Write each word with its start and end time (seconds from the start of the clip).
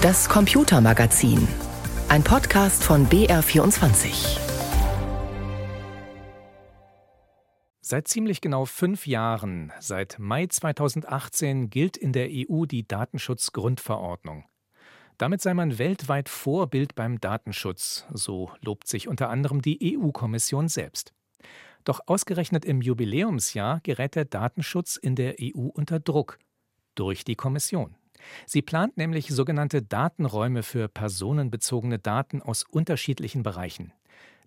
Das 0.00 0.28
Computermagazin. 0.28 1.48
Ein 2.08 2.22
Podcast 2.22 2.84
von 2.84 3.08
BR24. 3.08 4.38
Seit 7.80 8.06
ziemlich 8.06 8.40
genau 8.40 8.64
fünf 8.64 9.08
Jahren, 9.08 9.72
seit 9.80 10.20
Mai 10.20 10.46
2018, 10.46 11.68
gilt 11.68 11.96
in 11.96 12.12
der 12.12 12.28
EU 12.30 12.64
die 12.64 12.86
Datenschutzgrundverordnung. 12.86 14.44
Damit 15.16 15.42
sei 15.42 15.52
man 15.52 15.78
weltweit 15.78 16.28
Vorbild 16.28 16.94
beim 16.94 17.20
Datenschutz, 17.20 18.06
so 18.12 18.52
lobt 18.62 18.86
sich 18.86 19.08
unter 19.08 19.30
anderem 19.30 19.62
die 19.62 19.98
EU-Kommission 19.98 20.68
selbst. 20.68 21.12
Doch 21.82 21.98
ausgerechnet 22.06 22.64
im 22.64 22.82
Jubiläumsjahr 22.82 23.80
gerät 23.82 24.14
der 24.14 24.26
Datenschutz 24.26 24.96
in 24.96 25.16
der 25.16 25.38
EU 25.42 25.66
unter 25.74 25.98
Druck 25.98 26.38
durch 26.94 27.24
die 27.24 27.34
Kommission. 27.34 27.97
Sie 28.46 28.62
plant 28.62 28.96
nämlich 28.96 29.28
sogenannte 29.28 29.82
Datenräume 29.82 30.62
für 30.62 30.88
personenbezogene 30.88 31.98
Daten 31.98 32.42
aus 32.42 32.64
unterschiedlichen 32.64 33.42
Bereichen. 33.42 33.92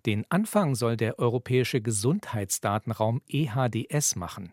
Den 0.06 0.24
Anfang 0.30 0.74
soll 0.74 0.96
der 0.96 1.18
Europäische 1.18 1.80
Gesundheitsdatenraum 1.80 3.22
EHDS 3.28 4.16
machen. 4.16 4.52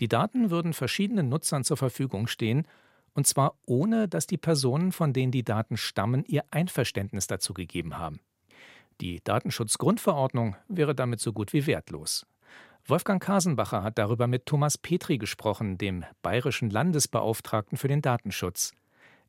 Die 0.00 0.08
Daten 0.08 0.50
würden 0.50 0.74
verschiedenen 0.74 1.28
Nutzern 1.28 1.64
zur 1.64 1.78
Verfügung 1.78 2.26
stehen, 2.26 2.66
und 3.14 3.26
zwar 3.26 3.56
ohne, 3.64 4.08
dass 4.08 4.26
die 4.26 4.36
Personen, 4.36 4.92
von 4.92 5.14
denen 5.14 5.32
die 5.32 5.44
Daten 5.44 5.78
stammen, 5.78 6.24
ihr 6.26 6.44
Einverständnis 6.50 7.26
dazu 7.26 7.54
gegeben 7.54 7.96
haben. 7.96 8.20
Die 9.00 9.22
Datenschutzgrundverordnung 9.24 10.56
wäre 10.68 10.94
damit 10.94 11.20
so 11.20 11.32
gut 11.32 11.54
wie 11.54 11.66
wertlos. 11.66 12.26
Wolfgang 12.88 13.20
Kasenbacher 13.20 13.82
hat 13.82 13.98
darüber 13.98 14.28
mit 14.28 14.46
Thomas 14.46 14.78
Petri 14.78 15.18
gesprochen, 15.18 15.76
dem 15.76 16.04
bayerischen 16.22 16.70
Landesbeauftragten 16.70 17.76
für 17.76 17.88
den 17.88 18.00
Datenschutz. 18.00 18.74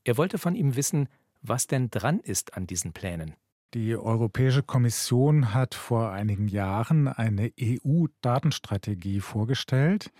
Er 0.04 0.16
wollte 0.16 0.38
von 0.38 0.54
ihm 0.54 0.76
wissen, 0.76 1.10
was 1.42 1.66
denn 1.66 1.90
dran 1.90 2.20
ist 2.20 2.56
an 2.56 2.68
diesen 2.68 2.94
Plänen. 2.94 3.34
Die 3.74 3.96
Europäische 3.96 4.62
Kommission 4.62 5.56
hat 5.56 5.74
vor 5.74 6.12
einigen 6.12 6.48
Jahren 6.48 7.08
eine 7.08 7.52
EU-Datenstrategie 7.60 9.22
vorgestellt. 9.22 10.12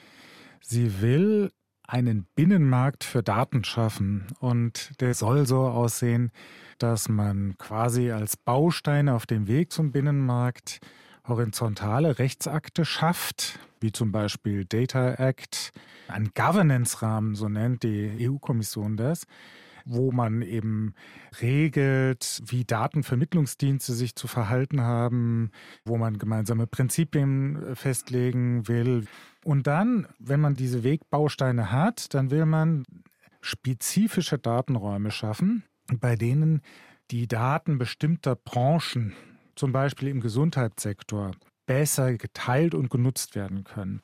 Sie 0.60 1.00
will 1.02 1.52
einen 1.84 2.26
Binnenmarkt 2.34 3.04
für 3.04 3.22
Daten 3.22 3.64
schaffen 3.64 4.26
und 4.40 5.00
der 5.00 5.14
soll 5.14 5.46
so 5.46 5.60
aussehen, 5.60 6.32
dass 6.80 7.08
man 7.08 7.56
quasi 7.60 8.10
als 8.10 8.36
Baustein 8.36 9.10
auf 9.10 9.28
dem 9.28 9.48
Weg 9.48 9.72
zum 9.72 9.92
Binnenmarkt 9.92 10.80
horizontale 11.28 12.20
Rechtsakte 12.20 12.86
schafft, 12.86 13.60
wie 13.80 13.92
zum 13.92 14.12
Beispiel 14.12 14.66
Data 14.66 15.14
Act, 15.16 15.72
ein 16.08 16.32
Governance-Rahmen, 16.34 17.36
so 17.36 17.50
nennt 17.50 17.84
die 17.84 18.30
EU-Kommission 18.30 18.98
das, 18.98 19.26
wo 19.86 20.12
man 20.12 20.42
eben 20.42 20.94
regelt, 21.42 22.42
wie 22.46 22.66
Datenvermittlungsdienste 22.66 23.94
sich 23.94 24.16
zu 24.16 24.28
verhalten 24.28 24.82
haben, 24.82 25.52
wo 25.86 25.98
man 25.98 26.18
gemeinsame 26.18 26.68
Prinzipien 26.68 27.76
festlegen 27.76 28.68
will. 28.68 29.06
Und 29.44 29.68
dann, 29.68 30.08
wenn 30.20 30.42
man 30.42 30.56
diese 30.56 30.84
Wegbausteine 30.84 31.72
hat, 31.72 32.14
dann 32.14 32.32
will 32.32 32.46
man 32.46 32.86
spezifische 33.42 34.38
Datenräume 34.38 35.12
schaffen, 35.12 35.64
bei 36.00 36.16
denen 36.16 36.62
die 37.12 37.28
Daten 37.28 37.78
bestimmter 37.78 38.36
Branchen 38.36 39.14
zum 39.58 39.72
Beispiel 39.72 40.10
im 40.10 40.22
Gesundheitssektor 40.22 41.32
besser 41.66 42.14
geteilt 42.14 42.74
und 42.74 42.90
genutzt 42.90 43.36
werden 43.36 43.64
können. 43.64 44.02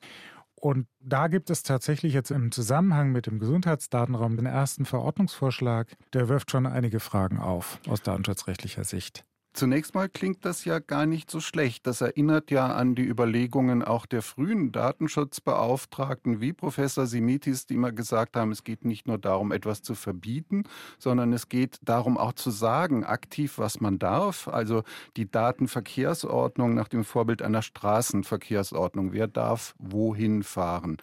Und 0.56 0.88
da 1.02 1.28
gibt 1.28 1.50
es 1.50 1.64
tatsächlich 1.64 2.14
jetzt 2.14 2.32
im 2.32 2.52
Zusammenhang 2.52 3.12
mit 3.12 3.28
dem 3.28 3.38
Gesundheitsdatenraum 3.38 4.38
den 4.38 4.46
ersten 4.46 4.86
Verordnungsvorschlag, 4.86 5.94
der 6.14 6.30
wirft 6.30 6.52
schon 6.52 6.66
einige 6.66 7.02
Fragen 7.02 7.40
auf 7.40 7.80
aus 7.88 8.02
datenschutzrechtlicher 8.02 8.86
Sicht. 8.86 9.26
Zunächst 9.54 9.94
mal 9.94 10.10
klingt 10.10 10.46
das 10.46 10.66
ja 10.66 10.80
gar 10.80 11.06
nicht 11.06 11.30
so 11.30 11.40
schlecht. 11.40 11.86
Das 11.86 12.02
erinnert 12.02 12.50
ja 12.50 12.74
an 12.74 12.96
die 12.96 13.08
Überlegungen 13.08 13.84
auch 13.84 14.08
der 14.08 14.24
frühen 14.24 14.72
Datenschutzbeauftragten 14.72 16.42
wie 16.42 16.54
Professor 16.54 17.06
Simitis, 17.06 17.68
die 17.68 17.76
immer 17.76 17.92
gesagt 17.92 18.36
haben, 18.36 18.52
es 18.52 18.64
geht 18.64 18.84
nicht 18.84 19.08
nur 19.08 19.20
darum, 19.20 19.52
etwas 19.52 19.84
zu 19.84 19.94
verbieten, 19.94 20.64
sondern 20.98 21.34
es 21.34 21.50
geht 21.50 21.78
darum 21.84 22.18
auch 22.18 22.34
zu 22.34 22.50
sagen, 22.50 23.04
aktiv, 23.04 23.60
was 23.60 23.80
man 23.80 24.00
darf. 24.00 24.48
Also 24.48 24.82
die 25.18 25.30
Datenverkehrsordnung 25.30 26.74
nach 26.74 26.88
dem 26.88 27.04
Vorbild 27.04 27.44
einer 27.44 27.62
Straßenverkehrsordnung. 27.62 29.14
Wer 29.14 29.28
darf 29.28 29.76
wohin 29.78 30.42
fahren? 30.42 30.98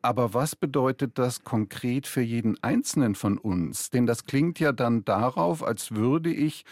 Aber 0.00 0.32
was 0.32 0.56
bedeutet 0.56 1.18
das 1.18 1.44
konkret 1.44 2.06
für 2.06 2.22
jeden 2.22 2.62
Einzelnen 2.62 3.14
von 3.14 3.36
uns? 3.36 3.90
Denn 3.90 4.06
das 4.06 4.24
klingt 4.24 4.58
ja 4.58 4.72
dann 4.72 5.04
darauf, 5.04 5.62
als 5.62 5.92
würde 5.92 6.32
ich 6.32 6.64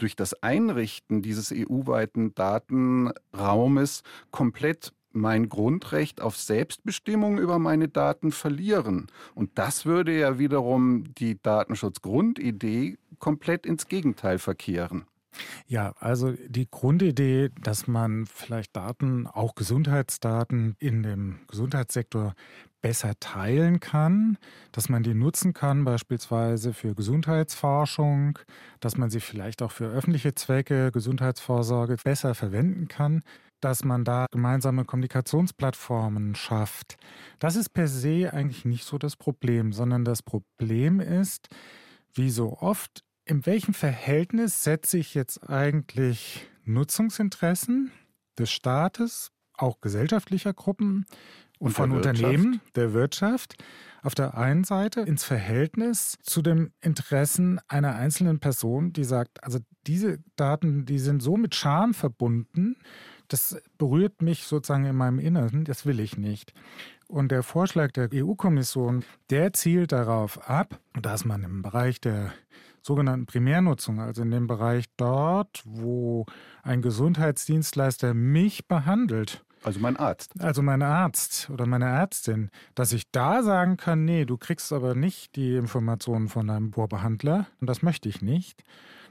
durch 0.00 0.16
das 0.16 0.42
Einrichten 0.42 1.22
dieses 1.22 1.52
EU-weiten 1.52 2.34
Datenraumes 2.34 4.02
komplett 4.30 4.92
mein 5.12 5.48
Grundrecht 5.48 6.20
auf 6.20 6.36
Selbstbestimmung 6.36 7.38
über 7.38 7.58
meine 7.58 7.88
Daten 7.88 8.32
verlieren. 8.32 9.08
Und 9.34 9.58
das 9.58 9.84
würde 9.84 10.16
ja 10.16 10.38
wiederum 10.38 11.14
die 11.14 11.40
Datenschutzgrundidee 11.42 12.96
komplett 13.18 13.66
ins 13.66 13.88
Gegenteil 13.88 14.38
verkehren. 14.38 15.04
Ja, 15.66 15.94
also 16.00 16.32
die 16.48 16.68
Grundidee, 16.68 17.50
dass 17.60 17.86
man 17.86 18.26
vielleicht 18.26 18.74
Daten, 18.76 19.26
auch 19.26 19.54
Gesundheitsdaten 19.54 20.74
in 20.80 21.02
dem 21.02 21.40
Gesundheitssektor 21.46 22.34
besser 22.80 23.12
teilen 23.20 23.80
kann, 23.80 24.38
dass 24.72 24.88
man 24.88 25.02
die 25.02 25.14
nutzen 25.14 25.52
kann, 25.52 25.84
beispielsweise 25.84 26.72
für 26.72 26.94
Gesundheitsforschung, 26.94 28.38
dass 28.80 28.96
man 28.96 29.10
sie 29.10 29.20
vielleicht 29.20 29.62
auch 29.62 29.72
für 29.72 29.86
öffentliche 29.86 30.34
Zwecke, 30.34 30.90
Gesundheitsvorsorge 30.92 31.96
besser 32.02 32.34
verwenden 32.34 32.88
kann, 32.88 33.22
dass 33.60 33.84
man 33.84 34.04
da 34.04 34.26
gemeinsame 34.30 34.84
Kommunikationsplattformen 34.84 36.34
schafft. 36.34 36.96
Das 37.38 37.56
ist 37.56 37.70
per 37.70 37.88
se 37.88 38.32
eigentlich 38.32 38.64
nicht 38.64 38.84
so 38.84 38.98
das 38.98 39.16
Problem, 39.16 39.72
sondern 39.72 40.04
das 40.04 40.22
Problem 40.22 41.00
ist, 41.00 41.48
wie 42.14 42.30
so 42.30 42.58
oft, 42.58 43.04
in 43.24 43.44
welchem 43.46 43.74
Verhältnis 43.74 44.64
setze 44.64 44.98
ich 44.98 45.14
jetzt 45.14 45.48
eigentlich 45.48 46.48
Nutzungsinteressen 46.64 47.92
des 48.38 48.50
Staates, 48.50 49.30
auch 49.56 49.80
gesellschaftlicher 49.80 50.54
Gruppen 50.54 51.06
und 51.60 51.72
von 51.72 51.92
Unternehmen, 51.92 52.60
der 52.74 52.92
Wirtschaft, 52.92 53.62
auf 54.02 54.14
der 54.14 54.36
einen 54.36 54.64
Seite 54.64 55.02
ins 55.02 55.24
Verhältnis 55.24 56.18
zu 56.22 56.40
den 56.40 56.72
Interessen 56.80 57.60
einer 57.68 57.94
einzelnen 57.94 58.40
Person, 58.40 58.92
die 58.92 59.04
sagt, 59.04 59.44
also 59.44 59.58
diese 59.86 60.18
Daten, 60.36 60.86
die 60.86 60.98
sind 60.98 61.22
so 61.22 61.36
mit 61.36 61.54
Scham 61.54 61.92
verbunden, 61.92 62.76
das 63.28 63.62
berührt 63.78 64.22
mich 64.22 64.44
sozusagen 64.44 64.86
in 64.86 64.96
meinem 64.96 65.18
Inneren, 65.18 65.64
das 65.64 65.86
will 65.86 66.00
ich 66.00 66.16
nicht. 66.16 66.54
Und 67.06 67.30
der 67.30 67.42
Vorschlag 67.42 67.92
der 67.92 68.08
EU-Kommission, 68.12 69.04
der 69.28 69.52
zielt 69.52 69.92
darauf 69.92 70.48
ab, 70.48 70.80
dass 71.00 71.24
man 71.24 71.42
im 71.42 71.62
Bereich 71.62 72.00
der 72.00 72.32
sogenannten 72.82 73.26
Primärnutzung, 73.26 74.00
also 74.00 74.22
in 74.22 74.30
dem 74.30 74.46
Bereich 74.46 74.86
dort, 74.96 75.62
wo 75.66 76.24
ein 76.62 76.80
Gesundheitsdienstleister 76.82 78.14
mich 78.14 78.66
behandelt, 78.66 79.44
also 79.62 79.80
mein 79.80 79.96
Arzt. 79.96 80.32
Also 80.40 80.62
mein 80.62 80.82
Arzt 80.82 81.50
oder 81.50 81.66
meine 81.66 81.86
Ärztin, 81.86 82.50
dass 82.74 82.92
ich 82.92 83.10
da 83.10 83.42
sagen 83.42 83.76
kann, 83.76 84.04
nee, 84.04 84.24
du 84.24 84.36
kriegst 84.36 84.72
aber 84.72 84.94
nicht 84.94 85.36
die 85.36 85.56
Informationen 85.56 86.28
von 86.28 86.46
deinem 86.46 86.70
Bohrbehandler 86.70 87.46
und 87.60 87.68
das 87.68 87.82
möchte 87.82 88.08
ich 88.08 88.22
nicht. 88.22 88.64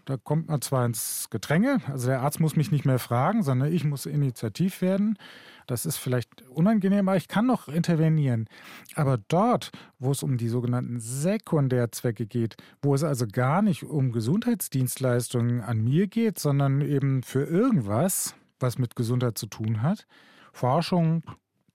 Da 0.06 0.18
kommt 0.18 0.48
man 0.48 0.62
zwar 0.62 0.86
ins 0.86 1.30
Gedränge, 1.30 1.82
also 1.88 2.08
der 2.08 2.22
Arzt 2.22 2.40
muss 2.40 2.56
mich 2.56 2.72
nicht 2.72 2.84
mehr 2.84 2.98
fragen, 2.98 3.44
sondern 3.44 3.72
ich 3.72 3.84
muss 3.84 4.08
initiativ 4.08 4.82
werden. 4.82 5.20
Das 5.68 5.86
ist 5.86 5.98
vielleicht 5.98 6.42
unangenehm, 6.50 7.08
aber 7.08 7.18
ich 7.18 7.28
kann 7.28 7.46
noch 7.46 7.68
intervenieren. 7.68 8.48
Aber 8.96 9.20
dort, 9.28 9.72
wo 10.00 10.10
es 10.10 10.24
um 10.24 10.38
die 10.38 10.48
sogenannten 10.48 11.00
Sekundärzwecke 11.00 12.26
geht, 12.26 12.58
wo 12.82 12.96
es 12.96 13.04
also 13.04 13.28
gar 13.32 13.62
nicht 13.62 13.84
um 13.84 14.12
Gesundheitsdienstleistungen 14.12 15.62
an 15.62 15.84
mir 15.84 16.08
geht, 16.08 16.40
sondern 16.40 16.82
eben 16.82 17.22
für 17.22 17.44
irgendwas, 17.44 18.34
was 18.60 18.80
mit 18.80 18.96
Gesundheit 18.96 19.38
zu 19.38 19.46
tun 19.46 19.84
hat, 19.84 20.08
Forschung, 20.54 21.24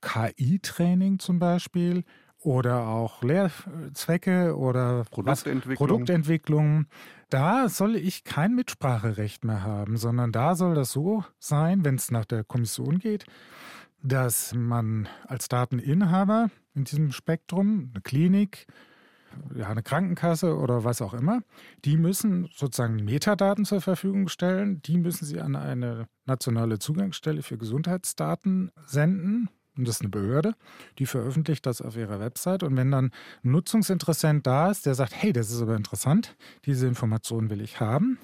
KI-Training 0.00 1.18
zum 1.18 1.38
Beispiel 1.38 2.04
oder 2.44 2.86
auch 2.86 3.22
Lehrzwecke 3.22 4.56
oder 4.56 5.04
Produktentwicklung. 5.10 5.76
Produktentwicklung. 5.76 6.86
Da 7.30 7.68
soll 7.68 7.96
ich 7.96 8.24
kein 8.24 8.54
Mitspracherecht 8.54 9.44
mehr 9.44 9.62
haben, 9.62 9.96
sondern 9.96 10.30
da 10.30 10.54
soll 10.54 10.74
das 10.74 10.92
so 10.92 11.24
sein, 11.38 11.84
wenn 11.84 11.94
es 11.94 12.10
nach 12.10 12.26
der 12.26 12.44
Kommission 12.44 12.98
geht, 12.98 13.24
dass 14.02 14.54
man 14.54 15.08
als 15.26 15.48
Dateninhaber 15.48 16.50
in 16.74 16.84
diesem 16.84 17.12
Spektrum, 17.12 17.90
eine 17.92 18.02
Klinik, 18.02 18.66
ja, 19.54 19.68
eine 19.68 19.82
Krankenkasse 19.82 20.56
oder 20.56 20.84
was 20.84 21.02
auch 21.02 21.14
immer, 21.14 21.42
die 21.84 21.96
müssen 21.96 22.48
sozusagen 22.54 22.96
Metadaten 22.96 23.64
zur 23.64 23.80
Verfügung 23.80 24.28
stellen. 24.28 24.82
Die 24.82 24.98
müssen 24.98 25.24
sie 25.24 25.40
an 25.40 25.56
eine 25.56 26.06
nationale 26.26 26.78
Zugangsstelle 26.78 27.42
für 27.42 27.58
Gesundheitsdaten 27.58 28.70
senden. 28.86 29.48
und 29.76 29.88
das 29.88 29.96
ist 29.96 30.02
eine 30.02 30.10
Behörde, 30.10 30.54
die 30.98 31.06
veröffentlicht 31.06 31.66
das 31.66 31.82
auf 31.82 31.96
ihrer 31.96 32.20
Website. 32.20 32.62
Und 32.62 32.76
wenn 32.76 32.90
dann 32.90 33.06
ein 33.42 33.50
Nutzungsinteressent 33.50 34.46
da 34.46 34.70
ist, 34.70 34.86
der 34.86 34.94
sagt, 34.94 35.14
hey, 35.14 35.32
das 35.32 35.50
ist 35.50 35.60
aber 35.60 35.76
interessant, 35.76 36.36
diese 36.64 36.86
Information 36.86 37.50
will 37.50 37.60
ich 37.60 37.80
haben, 37.80 38.18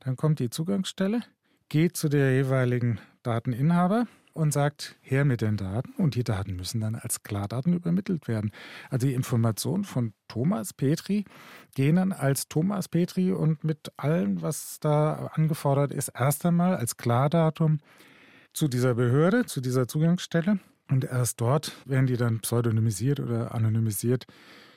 dann 0.00 0.16
kommt 0.16 0.40
die 0.40 0.50
Zugangsstelle, 0.50 1.22
geht 1.68 1.96
zu 1.96 2.08
der 2.08 2.34
jeweiligen 2.34 2.98
Dateninhaber 3.22 4.06
und 4.34 4.52
sagt, 4.52 4.96
her 5.00 5.24
mit 5.24 5.40
den 5.40 5.56
Daten 5.56 5.92
und 5.98 6.14
die 6.14 6.24
Daten 6.24 6.56
müssen 6.56 6.80
dann 6.80 6.94
als 6.94 7.22
Klardaten 7.22 7.72
übermittelt 7.72 8.28
werden. 8.28 8.50
Also 8.90 9.06
die 9.06 9.14
Informationen 9.14 9.84
von 9.84 10.12
Thomas 10.28 10.72
Petri 10.72 11.24
gehen 11.74 11.96
dann 11.96 12.12
als 12.12 12.48
Thomas 12.48 12.88
Petri 12.88 13.32
und 13.32 13.64
mit 13.64 13.92
allem, 13.96 14.42
was 14.42 14.78
da 14.80 15.30
angefordert 15.34 15.92
ist, 15.92 16.08
erst 16.08 16.46
einmal 16.46 16.76
als 16.76 16.96
Klardatum 16.96 17.78
zu 18.52 18.68
dieser 18.68 18.94
Behörde, 18.94 19.46
zu 19.46 19.60
dieser 19.60 19.88
Zugangsstelle 19.88 20.58
und 20.92 21.04
erst 21.04 21.40
dort 21.40 21.72
werden 21.86 22.06
die 22.06 22.16
dann 22.16 22.40
pseudonymisiert 22.40 23.18
oder 23.18 23.54
anonymisiert, 23.54 24.26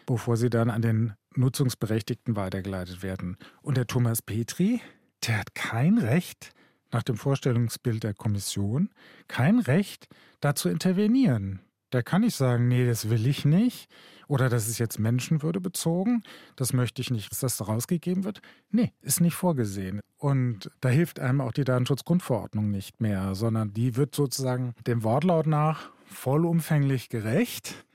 bevor 0.05 0.37
sie 0.37 0.49
dann 0.49 0.69
an 0.69 0.81
den 0.81 1.13
Nutzungsberechtigten 1.35 2.35
weitergeleitet 2.35 3.03
werden. 3.03 3.37
Und 3.61 3.75
der 3.75 3.87
Thomas 3.87 4.21
Petri, 4.21 4.79
der 5.27 5.39
hat 5.39 5.55
kein 5.55 5.97
Recht, 5.97 6.51
nach 6.91 7.03
dem 7.03 7.17
Vorstellungsbild 7.17 8.03
der 8.03 8.13
Kommission, 8.13 8.89
kein 9.27 9.59
Recht, 9.59 10.07
da 10.39 10.55
zu 10.55 10.69
intervenieren. 10.69 11.59
Der 11.91 12.03
kann 12.03 12.21
nicht 12.21 12.35
sagen, 12.35 12.67
nee, 12.67 12.85
das 12.85 13.09
will 13.09 13.25
ich 13.27 13.45
nicht. 13.45 13.89
Oder 14.27 14.49
das 14.49 14.67
ist 14.67 14.79
jetzt 14.79 14.99
Menschenwürde 14.99 15.61
bezogen. 15.61 16.23
Das 16.55 16.73
möchte 16.73 17.01
ich 17.01 17.11
nicht, 17.11 17.31
dass 17.31 17.39
das 17.39 17.67
rausgegeben 17.67 18.23
wird. 18.23 18.41
Nee, 18.71 18.91
ist 19.01 19.21
nicht 19.21 19.35
vorgesehen. 19.35 20.01
Und 20.17 20.71
da 20.81 20.89
hilft 20.89 21.19
einem 21.19 21.41
auch 21.41 21.51
die 21.51 21.63
Datenschutzgrundverordnung 21.63 22.71
nicht 22.71 23.01
mehr, 23.01 23.35
sondern 23.35 23.73
die 23.73 23.95
wird 23.95 24.15
sozusagen 24.15 24.73
dem 24.87 25.03
Wortlaut 25.03 25.45
nach 25.45 25.91
vollumfänglich 26.05 27.09
gerecht. 27.09 27.85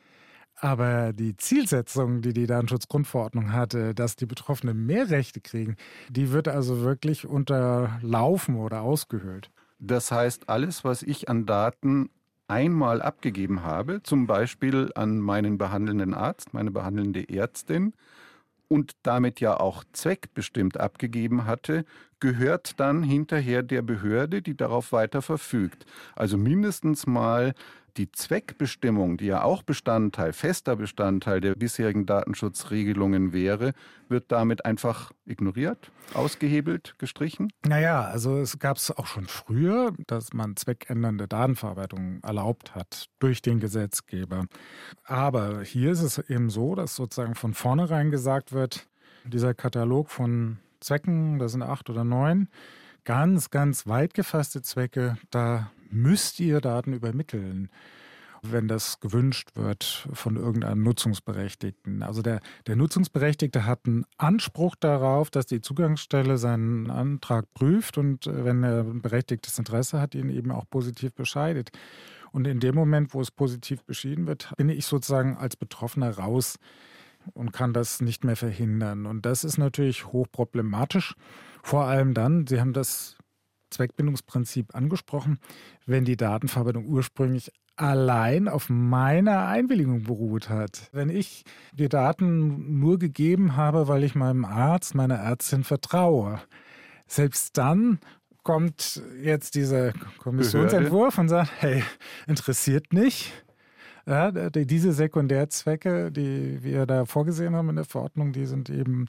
Aber 0.61 1.15
die 1.15 1.37
Zielsetzung, 1.37 2.21
die 2.21 2.35
die 2.35 2.47
Datenschutzgrundverordnung 2.47 3.53
hatte, 3.53 3.95
dass 3.95 4.17
die 4.17 4.27
Betroffenen 4.27 4.85
mehr 4.85 5.09
Rechte 5.09 5.41
kriegen, 5.41 5.77
die 6.11 6.33
wird 6.33 6.49
also 6.49 6.83
wirklich 6.83 7.27
unterlaufen 7.27 8.57
oder 8.57 8.83
ausgehöhlt. 8.83 9.51
Das 9.79 10.13
heißt, 10.13 10.51
alles, 10.51 10.85
was 10.85 11.03
ich 11.03 11.31
an 11.31 11.47
Daten 11.47 12.11
einmal 12.47 13.01
abgegeben 13.01 13.63
habe, 13.63 14.03
zum 14.03 14.27
Beispiel 14.27 14.91
an 14.95 15.21
meinen 15.21 15.57
behandelnden 15.57 16.13
Arzt, 16.13 16.53
meine 16.53 16.71
behandelnde 16.71 17.29
Ärztin, 17.29 17.95
und 18.69 18.93
damit 19.03 19.41
ja 19.41 19.59
auch 19.59 19.83
zweckbestimmt 19.93 20.79
abgegeben 20.79 21.45
hatte, 21.45 21.85
gehört 22.21 22.79
dann 22.79 23.03
hinterher 23.03 23.65
der 23.65 23.83
Behörde, 23.83 24.43
die 24.43 24.57
darauf 24.57 24.93
weiter 24.93 25.23
verfügt. 25.23 25.87
Also 26.15 26.37
mindestens 26.37 27.07
mal 27.07 27.55
die 27.97 28.11
Zweckbestimmung, 28.11 29.17
die 29.17 29.27
ja 29.27 29.43
auch 29.43 29.63
Bestandteil, 29.63 30.33
fester 30.33 30.77
Bestandteil 30.77 31.41
der 31.41 31.55
bisherigen 31.55 32.07
Datenschutzregelungen 32.07 33.33
wäre, 33.33 33.73
wird 34.09 34.33
damit 34.33 34.65
einfach 34.65 35.13
ignoriert, 35.27 35.91
ausgehebelt, 36.15 36.95
gestrichen? 36.99 37.53
Naja, 37.67 38.03
also 38.03 38.39
es 38.39 38.59
gab 38.59 38.77
es 38.77 38.91
auch 38.91 39.07
schon 39.07 39.27
früher, 39.27 39.93
dass 40.07 40.33
man 40.33 40.57
zweckändernde 40.57 41.29
Datenverarbeitung 41.29 42.21
erlaubt 42.23 42.75
hat 42.75 43.09
durch 43.19 43.43
den 43.43 43.61
Gesetzgeber. 43.61 44.47
Aber 45.05 45.63
hier 45.63 45.93
ist 45.93 46.03
es 46.03 46.19
eben 46.19 46.51
so, 46.51 46.75
dass 46.75 46.97
sozusagen 46.97 47.35
von 47.35 47.55
vornherein 47.55 48.11
gesagt 48.11 48.53
wird, 48.53 48.89
dieser 49.25 49.55
Katalog 49.55 50.11
von 50.11 50.59
Zwecken, 50.81 51.39
das 51.39 51.53
sind 51.53 51.63
acht 51.63 51.91
oder 51.91 52.05
neun, 52.05 52.49
ganz, 53.05 53.51
ganz 53.51 53.87
weit 53.87 54.15
gefasste 54.15 54.63
Zwecke, 54.63 55.19
da 55.31 55.71
müsst 55.91 56.41
ihr 56.41 56.61
Daten 56.61 56.93
übermitteln 56.93 57.71
wenn 58.43 58.69
das 58.69 59.01
gewünscht 59.01 59.51
wird 59.55 60.09
von 60.13 60.37
irgendeinem 60.37 60.83
Nutzungsberechtigten. 60.83 62.03
Also 62.03 62.23
der, 62.23 62.41
der 62.67 62.77
Nutzungsberechtigte 62.77 63.67
hat 63.67 63.87
einen 63.87 64.05
Anspruch 64.17 64.77
darauf, 64.77 65.31
dass 65.31 65.47
die 65.47 65.61
Zugangsstelle 65.61 66.39
seinen 66.39 66.91
Antrag 66.91 67.53
prüft 67.55 67.99
und 67.99 68.27
äh, 68.27 68.45
wenn 68.45 68.63
er 68.63 68.81
ein 68.81 69.03
berechtigtes 69.03 69.59
Interesse 69.59 70.01
hat, 70.01 70.15
ihn 70.15 70.31
eben 70.31 70.51
auch 70.51 70.65
positiv 70.69 71.13
bescheidet. 71.15 71.71
Und 72.33 72.47
in 72.47 72.61
dem 72.61 72.75
Moment, 72.75 73.13
wo 73.13 73.21
es 73.21 73.31
positiv 73.31 73.83
beschieden 73.85 74.27
wird, 74.27 74.53
bin 74.57 74.69
ich 74.69 74.87
sozusagen 74.87 75.37
als 75.37 75.57
Betroffener 75.57 76.11
raus 76.11 76.57
und 77.35 77.53
kann 77.53 77.73
das 77.73 78.01
nicht 78.01 78.25
mehr 78.25 78.37
verhindern. 78.37 79.07
Und 79.07 79.27
das 79.27 79.45
ist 79.45 79.59
natürlich 79.59 80.07
hochproblematisch. 80.07 81.15
Vor 81.63 81.85
allem 81.85 82.15
dann, 82.15 82.47
Sie 82.47 82.61
haben 82.61 82.73
das 82.73 83.19
Zweckbindungsprinzip 83.71 84.75
angesprochen, 84.75 85.39
wenn 85.87 86.05
die 86.05 86.17
Datenverarbeitung 86.17 86.87
ursprünglich 86.87 87.53
allein 87.77 88.49
auf 88.49 88.69
meiner 88.69 89.47
Einwilligung 89.47 90.03
beruht 90.03 90.51
hat. 90.51 90.91
Wenn 90.93 91.09
ich 91.09 91.45
die 91.73 91.89
Daten 91.89 92.79
nur 92.79 92.99
gegeben 92.99 93.57
habe, 93.57 93.89
weil 93.89 94.05
ich 94.05 94.15
meinem 94.15 94.45
Arzt, 94.45 94.95
meiner 94.95 95.17
Ärztin 95.17 95.65
vertraue, 95.65 96.41
selbst 97.07 97.57
dann 97.57 97.99
kommt 98.43 99.03
jetzt 99.23 99.55
dieser 99.55 99.93
Kommissionsentwurf 100.19 101.19
und 101.19 101.29
sagt, 101.29 101.51
hey, 101.61 101.83
interessiert 102.27 102.93
nicht. 102.93 103.33
Ja, 104.07 104.31
diese 104.31 104.93
Sekundärzwecke, 104.93 106.11
die 106.11 106.63
wir 106.63 106.87
da 106.87 107.05
vorgesehen 107.05 107.55
haben 107.55 107.69
in 107.69 107.77
der 107.77 107.85
Verordnung, 107.85 108.33
die 108.33 108.47
sind 108.47 108.71
eben 108.71 109.07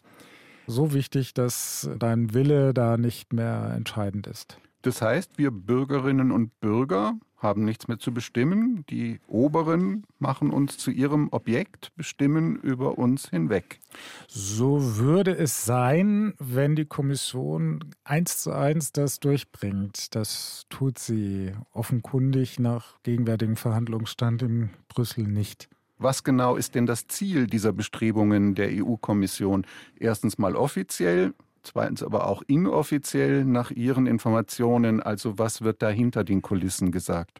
so 0.71 0.93
wichtig, 0.93 1.33
dass 1.33 1.89
dein 1.99 2.33
Wille 2.33 2.73
da 2.73 2.97
nicht 2.97 3.33
mehr 3.33 3.73
entscheidend 3.75 4.27
ist. 4.27 4.57
Das 4.81 5.01
heißt, 5.01 5.37
wir 5.37 5.51
Bürgerinnen 5.51 6.31
und 6.31 6.59
Bürger 6.59 7.13
haben 7.37 7.65
nichts 7.65 7.87
mehr 7.87 7.99
zu 7.99 8.13
bestimmen. 8.13 8.85
Die 8.89 9.19
Oberen 9.27 10.05
machen 10.19 10.51
uns 10.51 10.77
zu 10.77 10.91
ihrem 10.91 11.29
Objekt, 11.31 11.91
bestimmen 11.95 12.55
über 12.55 12.97
uns 12.97 13.29
hinweg. 13.29 13.79
So 14.27 14.97
würde 14.97 15.35
es 15.35 15.65
sein, 15.65 16.33
wenn 16.39 16.75
die 16.75 16.85
Kommission 16.85 17.83
eins 18.03 18.41
zu 18.43 18.51
eins 18.51 18.91
das 18.91 19.19
durchbringt. 19.19 20.15
Das 20.15 20.65
tut 20.69 20.99
sie 20.99 21.51
offenkundig 21.71 22.59
nach 22.59 23.01
gegenwärtigem 23.03 23.55
Verhandlungsstand 23.55 24.43
in 24.43 24.69
Brüssel 24.87 25.27
nicht. 25.27 25.67
Was 26.01 26.23
genau 26.23 26.55
ist 26.55 26.73
denn 26.73 26.87
das 26.87 27.07
Ziel 27.07 27.45
dieser 27.45 27.73
Bestrebungen 27.73 28.55
der 28.55 28.69
EU-Kommission? 28.71 29.67
Erstens 29.99 30.39
mal 30.39 30.55
offiziell, 30.55 31.35
zweitens 31.61 32.01
aber 32.01 32.25
auch 32.25 32.41
inoffiziell 32.47 33.45
nach 33.45 33.69
Ihren 33.69 34.07
Informationen. 34.07 34.99
Also 34.99 35.37
was 35.37 35.61
wird 35.61 35.83
da 35.83 35.89
hinter 35.89 36.23
den 36.23 36.41
Kulissen 36.41 36.91
gesagt? 36.91 37.39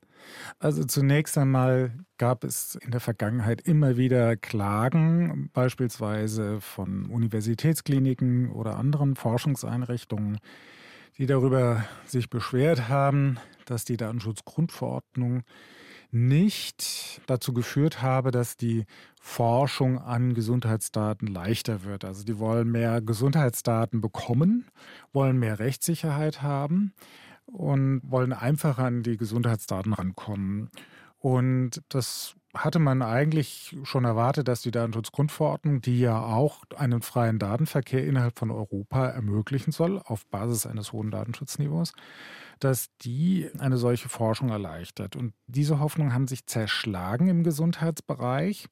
Also 0.60 0.84
zunächst 0.84 1.40
einmal 1.40 1.92
gab 2.20 2.44
es 2.44 2.76
in 2.76 2.92
der 2.92 3.00
Vergangenheit 3.00 3.62
immer 3.62 3.98
wieder 3.98 4.38
Klagen, 4.38 5.50
beispielsweise 5.54 6.62
von 6.62 7.08
Universitätskliniken 7.08 8.52
oder 8.52 8.78
anderen 8.78 9.16
Forschungseinrichtungen, 9.16 10.38
die 11.18 11.26
darüber 11.26 11.84
sich 12.06 12.30
beschwert 12.30 12.90
haben, 12.90 13.40
dass 13.66 13.86
die 13.86 13.98
Datenschutzgrundverordnung 13.98 15.42
nicht 16.12 17.22
dazu 17.26 17.54
geführt 17.54 18.02
habe, 18.02 18.32
dass 18.32 18.58
die 18.58 18.86
Forschung 19.20 20.00
an 20.00 20.34
Gesundheitsdaten 20.34 21.28
leichter 21.28 21.84
wird. 21.84 22.06
Also 22.06 22.24
die 22.24 22.38
wollen 22.38 22.72
mehr 22.72 23.02
Gesundheitsdaten 23.02 24.02
bekommen, 24.02 24.68
wollen 25.14 25.40
mehr 25.40 25.60
Rechtssicherheit 25.60 26.42
haben 26.42 26.94
und 27.46 28.02
wollen 28.04 28.34
einfacher 28.34 28.84
an 28.84 29.04
die 29.04 29.18
Gesundheitsdaten 29.18 29.94
rankommen. 29.94 30.70
Und 31.20 31.82
das 31.90 32.36
hatte 32.54 32.80
man 32.80 33.02
eigentlich 33.02 33.76
schon 33.84 34.04
erwartet, 34.04 34.48
dass 34.48 34.62
die 34.62 34.72
Datenschutzgrundverordnung, 34.72 35.82
die 35.82 36.00
ja 36.00 36.22
auch 36.22 36.64
einen 36.76 37.02
freien 37.02 37.40
Datenverkehr 37.40 38.06
innerhalb 38.06 38.38
von 38.38 38.52
Europa 38.52 39.08
ermöglichen 39.08 39.72
soll, 39.72 40.00
auf 40.00 40.26
Basis 40.28 40.66
eines 40.66 40.92
hohen 40.92 41.12
Datenschutzniveaus, 41.12 41.94
dass 42.60 42.90
die 43.02 43.50
eine 43.58 43.78
solche 43.78 44.10
Forschung 44.10 44.50
erleichtert. 44.50 45.16
Und 45.16 45.34
diese 45.48 45.80
Hoffnungen 45.80 46.14
haben 46.14 46.28
sich 46.28 46.46
zerschlagen 46.46 47.30
im 47.30 47.44
Gesundheitsbereich. 47.44 48.68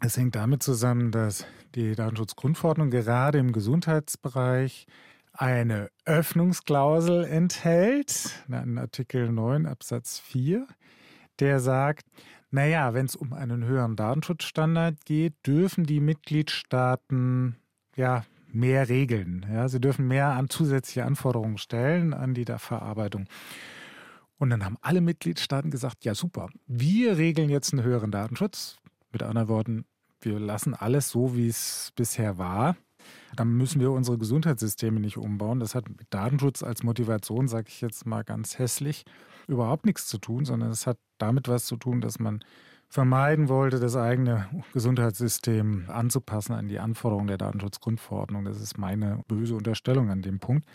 Es 0.00 0.16
hängt 0.16 0.34
damit 0.34 0.62
zusammen, 0.62 1.10
dass 1.10 1.44
die 1.74 1.94
Datenschutzgrundverordnung 1.94 2.90
gerade 2.90 3.38
im 3.38 3.52
Gesundheitsbereich 3.52 4.86
eine 5.32 5.90
Öffnungsklausel 6.06 7.24
enthält, 7.24 8.44
in 8.48 8.78
Artikel 8.78 9.30
9 9.30 9.66
Absatz 9.66 10.18
4, 10.20 10.66
der 11.38 11.60
sagt, 11.60 12.06
naja, 12.50 12.94
wenn 12.94 13.06
es 13.06 13.16
um 13.16 13.32
einen 13.32 13.64
höheren 13.64 13.96
Datenschutzstandard 13.96 15.04
geht, 15.04 15.34
dürfen 15.46 15.84
die 15.84 16.00
Mitgliedstaaten 16.00 17.56
ja 17.96 18.24
mehr 18.52 18.88
regeln. 18.88 19.46
Ja, 19.52 19.68
sie 19.68 19.80
dürfen 19.80 20.08
mehr 20.08 20.30
an 20.30 20.48
zusätzliche 20.48 21.04
Anforderungen 21.04 21.58
stellen 21.58 22.12
an 22.12 22.34
die 22.34 22.44
Verarbeitung. 22.44 23.26
Und 24.38 24.50
dann 24.50 24.64
haben 24.64 24.78
alle 24.80 25.00
Mitgliedstaaten 25.00 25.70
gesagt, 25.70 26.04
ja 26.04 26.14
super, 26.14 26.48
wir 26.66 27.18
regeln 27.18 27.50
jetzt 27.50 27.72
einen 27.72 27.84
höheren 27.84 28.10
Datenschutz. 28.10 28.78
Mit 29.12 29.22
anderen 29.22 29.48
Worten, 29.48 29.84
wir 30.20 30.40
lassen 30.40 30.74
alles 30.74 31.10
so, 31.10 31.36
wie 31.36 31.48
es 31.48 31.92
bisher 31.94 32.38
war. 32.38 32.76
Dann 33.36 33.56
müssen 33.56 33.80
wir 33.80 33.90
unsere 33.90 34.18
Gesundheitssysteme 34.18 35.00
nicht 35.00 35.16
umbauen. 35.16 35.60
Das 35.60 35.74
hat 35.74 35.88
mit 35.88 36.06
Datenschutz 36.10 36.62
als 36.62 36.82
Motivation, 36.82 37.48
sage 37.48 37.68
ich 37.68 37.80
jetzt 37.80 38.06
mal 38.06 38.24
ganz 38.24 38.58
hässlich, 38.58 39.04
überhaupt 39.46 39.86
nichts 39.86 40.06
zu 40.06 40.18
tun, 40.18 40.44
sondern 40.44 40.70
es 40.70 40.86
hat 40.86 40.98
damit 41.18 41.48
was 41.48 41.66
zu 41.66 41.76
tun, 41.76 42.00
dass 42.00 42.18
man 42.18 42.40
vermeiden 42.90 43.48
wollte, 43.48 43.78
das 43.78 43.96
eigene 43.96 44.48
Gesundheitssystem 44.72 45.84
anzupassen 45.88 46.54
an 46.54 46.66
die 46.66 46.80
Anforderungen 46.80 47.28
der 47.28 47.38
Datenschutzgrundverordnung. 47.38 48.44
Das 48.44 48.60
ist 48.60 48.78
meine 48.78 49.22
böse 49.28 49.54
Unterstellung 49.54 50.10
an 50.10 50.22
dem 50.22 50.40
Punkt. 50.40 50.66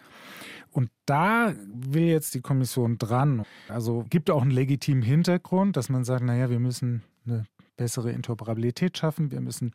Und 0.71 0.89
da 1.05 1.53
will 1.67 2.05
jetzt 2.05 2.33
die 2.33 2.41
Kommission 2.41 2.97
dran. 2.97 3.43
Also 3.67 4.05
gibt 4.09 4.29
auch 4.29 4.41
einen 4.41 4.51
legitimen 4.51 5.03
Hintergrund, 5.03 5.75
dass 5.75 5.89
man 5.89 6.05
sagt, 6.05 6.23
naja, 6.23 6.49
wir 6.49 6.59
müssen 6.59 7.03
eine 7.25 7.45
bessere 7.75 8.11
Interoperabilität 8.11 8.97
schaffen, 8.97 9.31
wir 9.31 9.41
müssen 9.41 9.73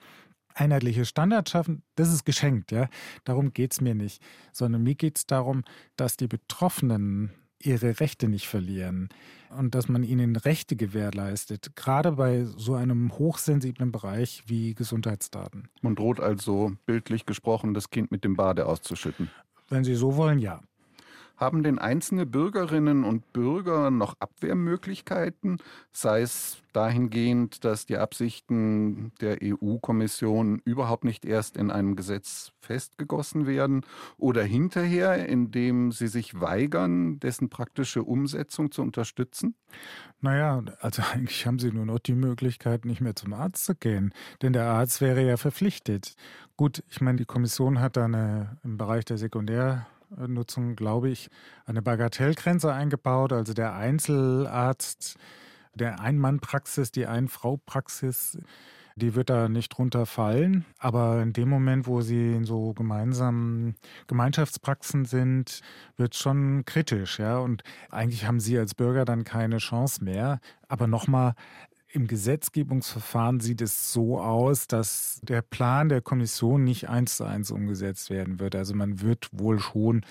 einheitliche 0.55 1.05
Standards 1.05 1.51
schaffen, 1.51 1.83
das 1.97 2.13
ist 2.13 2.25
geschenkt, 2.25 2.73
ja. 2.73 2.89
Darum 3.25 3.53
geht 3.53 3.73
es 3.73 3.81
mir 3.81 3.95
nicht. 3.95 4.23
Sondern 4.53 4.83
mir 4.83 4.95
geht 4.95 5.19
es 5.19 5.27
darum, 5.27 5.65
dass 5.97 6.17
die 6.17 6.29
Betroffenen 6.29 7.31
ihre 7.63 8.01
Rechte 8.01 8.29
nicht 8.29 8.49
verlieren 8.49 9.11
und 9.51 9.75
dass 9.75 9.89
man 9.89 10.03
ihnen 10.03 10.37
Rechte 10.37 10.77
gewährleistet, 10.77 11.77
gerade 11.77 12.13
bei 12.13 12.45
so 12.45 12.75
einem 12.75 13.19
hochsensiblen 13.19 13.93
Bereich 13.93 14.43
wie 14.47 14.75
Gesundheitsdaten. 14.75 15.69
Man 15.83 15.95
droht 15.95 16.21
also 16.21 16.73
bildlich 16.87 17.27
gesprochen, 17.27 17.75
das 17.75 17.91
Kind 17.91 18.11
mit 18.11 18.25
dem 18.25 18.35
Bade 18.35 18.67
auszuschütten. 18.67 19.31
Wenn 19.69 19.85
Sie 19.85 19.95
so 19.95 20.17
wollen, 20.17 20.39
ja. 20.39 20.63
Haben 21.41 21.63
denn 21.63 21.79
einzelne 21.79 22.27
Bürgerinnen 22.27 23.03
und 23.03 23.33
Bürger 23.33 23.91
noch 23.91 24.15
Abwehrmöglichkeiten, 24.21 25.57
sei 25.91 26.21
es 26.21 26.59
dahingehend, 26.75 27.65
dass 27.65 27.87
die 27.87 27.97
Absichten 27.97 29.13
der 29.23 29.39
EU-Kommission 29.43 30.61
überhaupt 30.67 31.05
nicht 31.05 31.25
erst 31.25 31.57
in 31.57 31.71
einem 31.71 31.97
Gesetz 31.97 32.53
festgegossen 32.61 33.47
werden 33.47 33.87
oder 34.19 34.43
hinterher, 34.43 35.27
indem 35.31 35.93
sie 35.93 36.09
sich 36.09 36.39
weigern, 36.39 37.19
dessen 37.21 37.49
praktische 37.49 38.03
Umsetzung 38.03 38.71
zu 38.71 38.83
unterstützen? 38.83 39.55
Naja, 40.21 40.63
also 40.81 41.03
eigentlich 41.11 41.47
haben 41.47 41.59
sie 41.59 41.73
nur 41.73 41.87
noch 41.87 42.01
die 42.01 42.17
Möglichkeit, 42.17 42.85
nicht 42.85 43.01
mehr 43.01 43.17
zum 43.17 43.33
Arzt 43.33 43.65
zu 43.65 43.75
gehen, 43.75 44.13
denn 44.43 44.53
der 44.53 44.67
Arzt 44.67 45.01
wäre 45.01 45.27
ja 45.27 45.39
verpflichtet. 45.39 46.17
Gut, 46.59 46.85
ich 46.91 47.01
meine, 47.01 47.17
die 47.17 47.25
Kommission 47.25 47.81
hat 47.81 47.97
da 47.97 48.05
eine, 48.05 48.59
im 48.63 48.77
Bereich 48.77 49.07
der 49.07 49.17
Sekundär 49.17 49.87
Nutzung, 50.27 50.77
glaube 50.77 51.11
ich, 51.11 51.29
eine 51.67 51.83
Bagatellgrenze 51.83 52.73
eingebaut. 52.73 53.33
Also 53.33 53.53
der 53.53 53.75
Einzelarzt, 53.75 55.17
der 55.75 56.01
Ein-Mann-Praxis, 56.01 56.93
die 56.93 57.07
Ein-Frau-Praxis, 57.07 58.39
die 58.97 59.15
wird 59.15 59.31
da 59.31 59.49
nicht 59.49 59.71
drunter 59.71 60.07
fallen. 60.07 60.65
Aber 60.79 61.23
in 61.23 61.33
dem 61.33 61.49
Moment, 61.49 61.87
wo 61.87 62.01
sie 62.03 62.35
in 62.35 62.45
so 62.45 62.75
gemeinsamen 62.75 63.77
Gemeinschaftspraxen 64.07 65.05
sind, 65.05 65.61
wird 65.97 66.15
schon 66.15 66.65
kritisch, 66.65 67.19
ja. 67.19 67.39
Und 67.39 67.63
eigentlich 67.91 68.27
haben 68.27 68.41
sie 68.41 68.59
als 68.59 68.75
Bürger 68.75 69.05
dann 69.05 69.25
keine 69.25 69.59
Chance 69.59 70.05
mehr. 70.05 70.41
Aber 70.69 70.87
nochmal, 70.87 71.35
im 71.93 72.07
Gesetzgebungsverfahren 72.07 73.41
sieht 73.41 73.61
es 73.61 73.93
so 73.93 74.21
aus, 74.21 74.67
dass 74.67 75.21
der 75.23 75.43
Plan 75.43 75.89
der 75.89 76.01
Kommission 76.01 76.65
nicht 76.65 76.89
eins 76.89 77.17
zu 77.17 77.25
eins 77.25 77.51
umgesetzt 77.51 78.11
werden 78.11 78.39
wird. 78.39 78.55
Also 78.55 78.75
man 78.75 79.01
wird 79.01 79.29
wohl 79.33 79.59
schon 79.59 80.05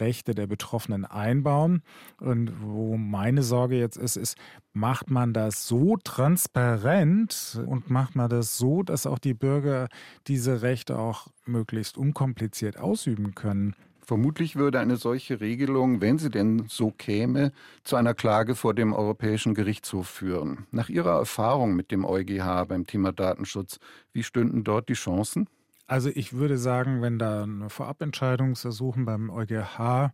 Rechte 0.00 0.34
der 0.34 0.46
Betroffenen 0.46 1.04
einbauen. 1.04 1.82
Und 2.18 2.52
wo 2.62 2.96
meine 2.96 3.42
Sorge 3.42 3.78
jetzt 3.78 3.96
ist, 3.96 4.16
ist, 4.16 4.36
macht 4.72 5.10
man 5.10 5.32
das 5.32 5.66
so 5.66 5.96
transparent 6.02 7.60
und 7.66 7.90
macht 7.90 8.16
man 8.16 8.28
das 8.28 8.56
so, 8.56 8.82
dass 8.82 9.06
auch 9.06 9.18
die 9.18 9.34
Bürger 9.34 9.88
diese 10.26 10.62
Rechte 10.62 10.98
auch 10.98 11.28
möglichst 11.44 11.98
unkompliziert 11.98 12.78
ausüben 12.78 13.34
können? 13.34 13.76
Vermutlich 14.02 14.56
würde 14.56 14.80
eine 14.80 14.96
solche 14.96 15.40
Regelung, 15.40 16.00
wenn 16.00 16.18
sie 16.18 16.30
denn 16.30 16.66
so 16.68 16.90
käme, 16.90 17.52
zu 17.84 17.96
einer 17.96 18.14
Klage 18.14 18.54
vor 18.54 18.74
dem 18.74 18.92
Europäischen 18.92 19.54
Gerichtshof 19.54 20.08
führen. 20.08 20.66
Nach 20.70 20.88
Ihrer 20.88 21.18
Erfahrung 21.18 21.74
mit 21.74 21.90
dem 21.90 22.04
EuGH 22.04 22.66
beim 22.66 22.86
Thema 22.86 23.12
Datenschutz, 23.12 23.78
wie 24.12 24.22
stünden 24.22 24.64
dort 24.64 24.88
die 24.88 24.94
Chancen? 24.94 25.48
Also 25.86 26.08
ich 26.08 26.32
würde 26.32 26.56
sagen, 26.56 27.02
wenn 27.02 27.18
da 27.18 27.42
eine 27.42 27.68
Vorabentscheidungsersuchen 27.68 29.04
beim 29.04 29.28
EuGH 29.28 30.12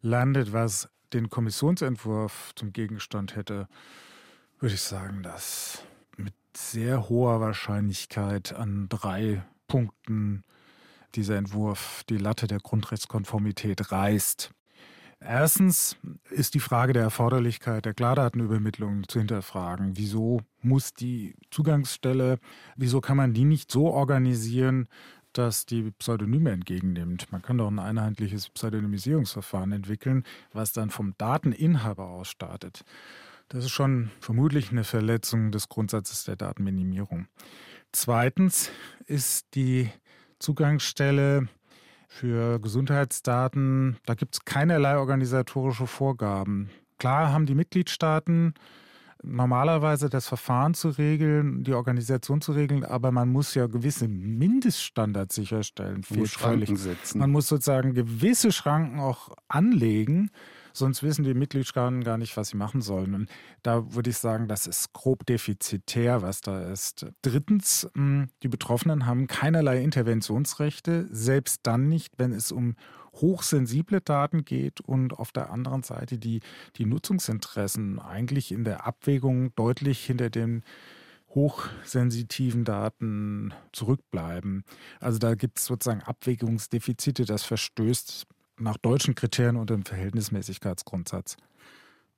landet, 0.00 0.52
was 0.52 0.88
den 1.12 1.28
Kommissionsentwurf 1.28 2.52
zum 2.54 2.72
Gegenstand 2.72 3.36
hätte, 3.36 3.68
würde 4.58 4.74
ich 4.74 4.80
sagen, 4.80 5.22
dass 5.22 5.82
mit 6.16 6.34
sehr 6.56 7.08
hoher 7.08 7.40
Wahrscheinlichkeit 7.40 8.54
an 8.54 8.88
drei 8.88 9.42
Punkten 9.68 10.44
dieser 11.14 11.36
Entwurf 11.36 12.02
die 12.08 12.18
Latte 12.18 12.46
der 12.46 12.58
Grundrechtskonformität 12.58 13.92
reißt. 13.92 14.50
Erstens 15.24 15.96
ist 16.30 16.54
die 16.54 16.60
Frage 16.60 16.92
der 16.92 17.02
Erforderlichkeit 17.02 17.84
der 17.84 17.94
Klardatenübermittlung 17.94 19.08
zu 19.08 19.20
hinterfragen. 19.20 19.96
Wieso 19.96 20.40
muss 20.60 20.94
die 20.94 21.34
Zugangsstelle, 21.50 22.38
wieso 22.76 23.00
kann 23.00 23.16
man 23.16 23.32
die 23.32 23.44
nicht 23.44 23.70
so 23.70 23.88
organisieren, 23.88 24.88
dass 25.32 25.64
die 25.64 25.92
Pseudonyme 25.92 26.50
entgegennimmt? 26.50 27.30
Man 27.30 27.40
kann 27.40 27.58
doch 27.58 27.68
ein 27.68 27.78
einheitliches 27.78 28.50
Pseudonymisierungsverfahren 28.50 29.70
entwickeln, 29.70 30.24
was 30.52 30.72
dann 30.72 30.90
vom 30.90 31.14
Dateninhaber 31.18 32.08
aus 32.08 32.28
startet. 32.28 32.84
Das 33.48 33.64
ist 33.64 33.70
schon 33.70 34.10
vermutlich 34.18 34.70
eine 34.70 34.84
Verletzung 34.84 35.52
des 35.52 35.68
Grundsatzes 35.68 36.24
der 36.24 36.36
Datenminimierung. 36.36 37.26
Zweitens 37.92 38.70
ist 39.06 39.54
die 39.54 39.90
Zugangsstelle 40.42 41.48
für 42.08 42.58
Gesundheitsdaten, 42.58 43.96
da 44.04 44.14
gibt 44.14 44.34
es 44.34 44.44
keinerlei 44.44 44.98
organisatorische 44.98 45.86
Vorgaben. 45.86 46.70
Klar 46.98 47.32
haben 47.32 47.46
die 47.46 47.54
Mitgliedstaaten 47.54 48.54
normalerweise 49.22 50.10
das 50.10 50.26
Verfahren 50.28 50.74
zu 50.74 50.90
regeln, 50.90 51.62
die 51.64 51.74
Organisation 51.74 52.40
zu 52.40 52.52
regeln, 52.52 52.84
aber 52.84 53.12
man 53.12 53.30
muss 53.30 53.54
ja 53.54 53.66
gewisse 53.66 54.08
Mindeststandards 54.08 55.36
sicherstellen. 55.36 56.02
Schranken 56.26 56.76
setzen. 56.76 57.18
Man 57.18 57.30
muss 57.30 57.48
sozusagen 57.48 57.94
gewisse 57.94 58.52
Schranken 58.52 58.98
auch 58.98 59.30
anlegen 59.48 60.30
sonst 60.72 61.02
wissen 61.02 61.24
die 61.24 61.34
Mitgliedstaaten 61.34 62.04
gar 62.04 62.18
nicht, 62.18 62.36
was 62.36 62.48
sie 62.48 62.56
machen 62.56 62.82
sollen. 62.82 63.14
Und 63.14 63.30
da 63.62 63.94
würde 63.94 64.10
ich 64.10 64.18
sagen, 64.18 64.48
das 64.48 64.66
ist 64.66 64.92
grob 64.92 65.26
defizitär, 65.26 66.22
was 66.22 66.40
da 66.40 66.62
ist. 66.70 67.06
Drittens, 67.22 67.88
hm, 67.94 68.28
die 68.42 68.48
Betroffenen 68.48 69.06
haben 69.06 69.26
keinerlei 69.26 69.82
Interventionsrechte, 69.82 71.08
selbst 71.10 71.60
dann 71.64 71.88
nicht, 71.88 72.14
wenn 72.18 72.32
es 72.32 72.52
um 72.52 72.76
hochsensible 73.14 74.00
Daten 74.00 74.44
geht 74.44 74.80
und 74.80 75.12
auf 75.12 75.32
der 75.32 75.50
anderen 75.50 75.82
Seite 75.82 76.18
die, 76.18 76.40
die 76.76 76.86
Nutzungsinteressen 76.86 77.98
eigentlich 77.98 78.52
in 78.52 78.64
der 78.64 78.86
Abwägung 78.86 79.54
deutlich 79.54 80.04
hinter 80.04 80.30
den 80.30 80.62
hochsensitiven 81.34 82.64
Daten 82.64 83.54
zurückbleiben. 83.72 84.64
Also 85.00 85.18
da 85.18 85.34
gibt 85.34 85.58
es 85.58 85.66
sozusagen 85.66 86.02
Abwägungsdefizite, 86.02 87.24
das 87.24 87.42
verstößt 87.42 88.26
nach 88.62 88.76
deutschen 88.76 89.14
Kriterien 89.14 89.56
unter 89.56 89.74
dem 89.74 89.84
Verhältnismäßigkeitsgrundsatz. 89.84 91.36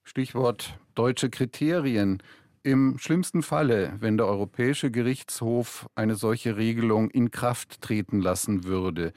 Stichwort 0.04 0.78
deutsche 0.94 1.30
Kriterien. 1.30 2.22
Im 2.62 2.98
schlimmsten 2.98 3.42
Falle, 3.42 3.94
wenn 4.00 4.16
der 4.16 4.26
Europäische 4.26 4.90
Gerichtshof 4.90 5.86
eine 5.94 6.14
solche 6.14 6.56
Regelung 6.56 7.10
in 7.10 7.30
Kraft 7.30 7.80
treten 7.82 8.20
lassen 8.20 8.64
würde, 8.64 9.12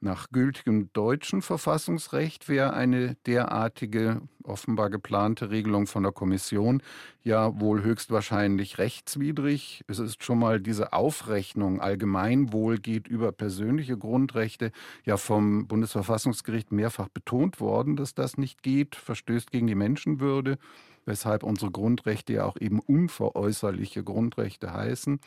nach 0.00 0.30
gültigem 0.30 0.92
deutschen 0.92 1.42
Verfassungsrecht 1.42 2.48
wäre 2.48 2.72
eine 2.72 3.16
derartige 3.26 4.20
offenbar 4.44 4.90
geplante 4.90 5.50
Regelung 5.50 5.86
von 5.86 6.04
der 6.04 6.12
Kommission 6.12 6.82
ja 7.22 7.60
wohl 7.60 7.82
höchstwahrscheinlich 7.82 8.78
rechtswidrig. 8.78 9.84
Es 9.88 9.98
ist 9.98 10.22
schon 10.22 10.38
mal 10.38 10.60
diese 10.60 10.92
Aufrechnung 10.92 11.80
Allgemeinwohl 11.80 12.78
geht 12.78 13.08
über 13.08 13.32
persönliche 13.32 13.98
Grundrechte 13.98 14.70
ja 15.04 15.16
vom 15.16 15.66
Bundesverfassungsgericht 15.66 16.70
mehrfach 16.70 17.08
betont 17.08 17.60
worden, 17.60 17.96
dass 17.96 18.14
das 18.14 18.38
nicht 18.38 18.62
geht, 18.62 18.94
verstößt 18.94 19.50
gegen 19.50 19.66
die 19.66 19.74
Menschenwürde, 19.74 20.58
weshalb 21.06 21.42
unsere 21.42 21.72
Grundrechte 21.72 22.34
ja 22.34 22.44
auch 22.44 22.56
eben 22.56 22.78
unveräußerliche 22.80 24.04
Grundrechte 24.04 24.72
heißen. 24.72 25.18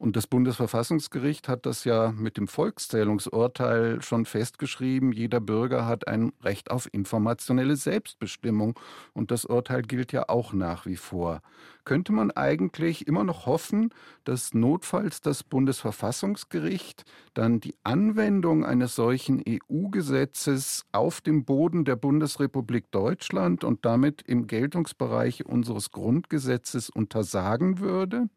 Und 0.00 0.16
das 0.16 0.26
Bundesverfassungsgericht 0.26 1.46
hat 1.46 1.66
das 1.66 1.84
ja 1.84 2.10
mit 2.10 2.38
dem 2.38 2.48
Volkszählungsurteil 2.48 4.00
schon 4.00 4.24
festgeschrieben. 4.24 5.12
Jeder 5.12 5.40
Bürger 5.40 5.84
hat 5.84 6.08
ein 6.08 6.32
Recht 6.42 6.70
auf 6.70 6.88
informationelle 6.90 7.76
Selbstbestimmung. 7.76 8.80
Und 9.12 9.30
das 9.30 9.44
Urteil 9.44 9.82
gilt 9.82 10.12
ja 10.12 10.30
auch 10.30 10.54
nach 10.54 10.86
wie 10.86 10.96
vor. 10.96 11.42
Könnte 11.84 12.12
man 12.12 12.30
eigentlich 12.30 13.06
immer 13.08 13.24
noch 13.24 13.44
hoffen, 13.44 13.92
dass 14.24 14.54
notfalls 14.54 15.20
das 15.20 15.44
Bundesverfassungsgericht 15.44 17.04
dann 17.34 17.60
die 17.60 17.76
Anwendung 17.84 18.64
eines 18.64 18.94
solchen 18.94 19.42
EU-Gesetzes 19.46 20.86
auf 20.92 21.20
dem 21.20 21.44
Boden 21.44 21.84
der 21.84 21.96
Bundesrepublik 21.96 22.90
Deutschland 22.90 23.64
und 23.64 23.84
damit 23.84 24.22
im 24.22 24.46
Geltungsbereich 24.46 25.44
unseres 25.44 25.90
Grundgesetzes 25.90 26.88
untersagen 26.88 27.80
würde? 27.80 28.30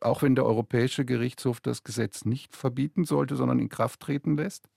Auch 0.00 0.22
wenn 0.22 0.34
der 0.34 0.46
Europäische 0.46 1.04
Gerichtshof 1.04 1.60
das 1.60 1.82
Gesetz 1.82 2.24
nicht 2.24 2.56
verbieten 2.56 3.04
sollte, 3.04 3.36
sondern 3.36 3.58
in 3.58 3.68
Kraft 3.68 4.00
treten 4.00 4.36
lässt? 4.36 4.68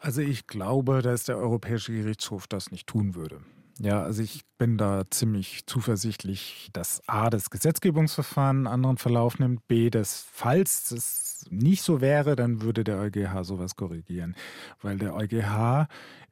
Also 0.00 0.20
ich 0.20 0.46
glaube, 0.46 1.02
dass 1.02 1.24
der 1.24 1.38
Europäische 1.38 1.92
Gerichtshof 1.92 2.46
das 2.46 2.70
nicht 2.70 2.86
tun 2.86 3.14
würde. 3.14 3.40
Ja, 3.78 4.02
also 4.02 4.22
ich 4.22 4.42
bin 4.56 4.78
da 4.78 5.02
ziemlich 5.10 5.66
zuversichtlich, 5.66 6.70
dass 6.72 7.06
A, 7.06 7.28
das 7.28 7.50
Gesetzgebungsverfahren 7.50 8.58
einen 8.58 8.66
anderen 8.66 8.96
Verlauf 8.96 9.38
nimmt, 9.38 9.68
B, 9.68 9.90
dass 9.90 10.26
falls 10.32 10.90
es 10.92 11.44
nicht 11.50 11.82
so 11.82 12.00
wäre, 12.00 12.36
dann 12.36 12.62
würde 12.62 12.84
der 12.84 12.98
EuGH 12.98 13.44
sowas 13.44 13.76
korrigieren. 13.76 14.34
Weil 14.80 14.96
der 14.96 15.14
EuGH 15.14 15.88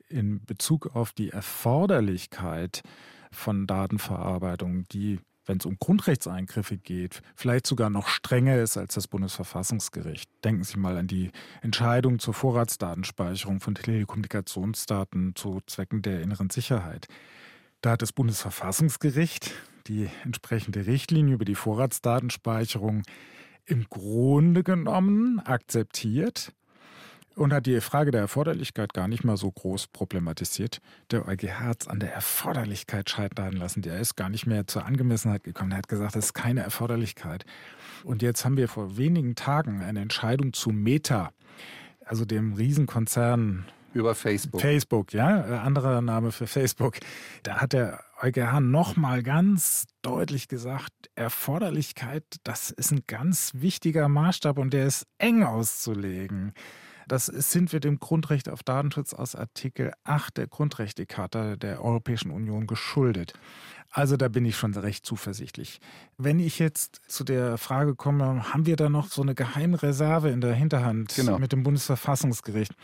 in 0.09 0.43
Bezug 0.45 0.95
auf 0.95 1.13
die 1.13 1.31
Erforderlichkeit 1.31 2.83
von 3.31 3.67
Datenverarbeitung, 3.67 4.89
die 4.89 5.21
wenn 5.47 5.59
es 5.59 5.67
um 5.67 5.77
Grundrechtseingriffe 5.79 6.77
geht, 6.77 7.23
vielleicht 7.37 7.67
sogar 7.67 7.91
noch 7.91 8.09
strenger 8.09 8.61
ist 8.61 8.77
als 8.77 8.95
das 8.95 9.09
Bundesverfassungsgericht. 9.09 10.31
Denken 10.43 10.65
Sie 10.65 10.79
mal 10.79 10.97
an 10.97 11.07
die 11.07 11.31
Entscheidung 11.63 12.19
zur 12.19 12.35
Vorratsdatenspeicherung 12.35 13.61
von 13.61 13.75
Telekommunikationsdaten 13.75 15.35
zu 15.35 15.61
Zwecken 15.67 16.03
der 16.03 16.23
inneren 16.23 16.51
Sicherheit. 16.51 17.07
Da 17.81 17.93
hat 17.93 18.03
das 18.03 18.13
Bundesverfassungsgericht 18.13 19.53
die 19.87 20.09
entsprechende 20.25 20.87
Richtlinie 20.87 21.35
über 21.35 21.45
die 21.45 21.55
Vorratsdatenspeicherung 21.55 23.03
im 23.67 23.85
Grunde 23.89 24.63
genommen 24.63 25.41
akzeptiert 25.41 26.53
und 27.35 27.53
hat 27.53 27.67
die 27.67 27.81
Frage 27.81 28.11
der 28.11 28.23
Erforderlichkeit 28.23 28.95
gar 28.95 29.09
nicht 29.09 29.25
mal 29.25 29.37
so 29.37 29.51
groß 29.51 29.89
problematisiert. 29.89 30.81
Der 31.11 31.27
EuGH 31.27 31.61
hat 31.61 31.83
es 31.83 31.89
an 31.89 32.01
der 32.01 32.13
Erforderlichkeit 32.13 33.11
scheitern 33.11 33.55
lassen. 33.55 33.83
Der 33.83 33.99
ist 33.99 34.17
gar 34.17 34.29
nicht 34.29 34.47
mehr 34.47 34.67
zur 34.67 34.87
Angemessenheit 34.87 35.45
gekommen. 35.45 35.73
Er 35.73 35.79
hat 35.79 35.89
gesagt, 35.89 36.15
das 36.17 36.27
ist 36.27 36.35
keine 36.35 36.63
Erforderlichkeit. 36.63 37.45
Und 38.05 38.23
jetzt 38.23 38.45
haben 38.45 38.57
wir 38.57 38.69
vor 38.69 38.97
wenigen 38.97 39.35
Tagen 39.35 39.83
eine 39.83 40.01
Entscheidung 40.01 40.53
zu 40.53 40.71
Meta, 40.71 41.31
also 42.05 42.25
dem 42.25 42.53
Riesenkonzern 42.55 43.65
über 43.95 44.15
Facebook. 44.15 44.61
Facebook, 44.61 45.13
ja, 45.13 45.47
äh, 45.49 45.59
anderer 45.59 46.01
Name 46.03 46.33
für 46.33 46.49
Facebook. 46.49 46.99
Da 47.45 47.61
hat 47.61 47.73
der 47.73 48.01
EuGH 48.21 48.61
nochmal 48.61 49.23
ganz 49.23 49.87
deutlich 50.03 50.49
gesagt, 50.49 50.93
Erforderlichkeit, 51.15 52.25
das 52.43 52.71
ist 52.71 52.91
ein 52.91 53.05
ganz 53.07 53.53
wichtiger 53.55 54.09
Maßstab 54.09 54.59
und 54.59 54.73
der 54.73 54.87
ist 54.87 55.07
eng 55.19 55.45
auszulegen. 55.45 56.53
Das 57.09 57.27
sind 57.27 57.73
wir 57.73 57.81
dem 57.81 57.99
Grundrecht 57.99 58.49
auf 58.49 58.63
Datenschutz 58.63 59.15
aus 59.15 59.35
Artikel 59.35 59.93
8 60.05 60.37
der 60.37 60.47
Grundrechtecharta 60.47 61.57
der 61.57 61.83
Europäischen 61.83 62.31
Union 62.31 62.67
geschuldet. 62.67 63.33
Also 63.91 64.17
da 64.17 64.29
bin 64.29 64.45
ich 64.45 64.57
schon 64.57 64.75
recht 64.75 65.07
zuversichtlich. 65.07 65.81
Wenn 66.19 66.41
ich 66.41 66.59
jetzt 66.59 67.01
zu 67.07 67.23
der 67.23 67.59
Frage 67.59 67.95
komme, 67.95 68.53
haben 68.53 68.67
wir 68.67 68.77
da 68.77 68.89
noch 68.89 69.07
so 69.07 69.23
eine 69.23 69.37
Geheimreserve 69.37 70.31
in 70.31 70.41
der 70.41 70.55
Hinterhand 70.55 71.15
genau. 71.15 71.39
mit 71.39 71.53
dem 71.53 71.63
Bundesverfassungsgericht? 71.63 72.75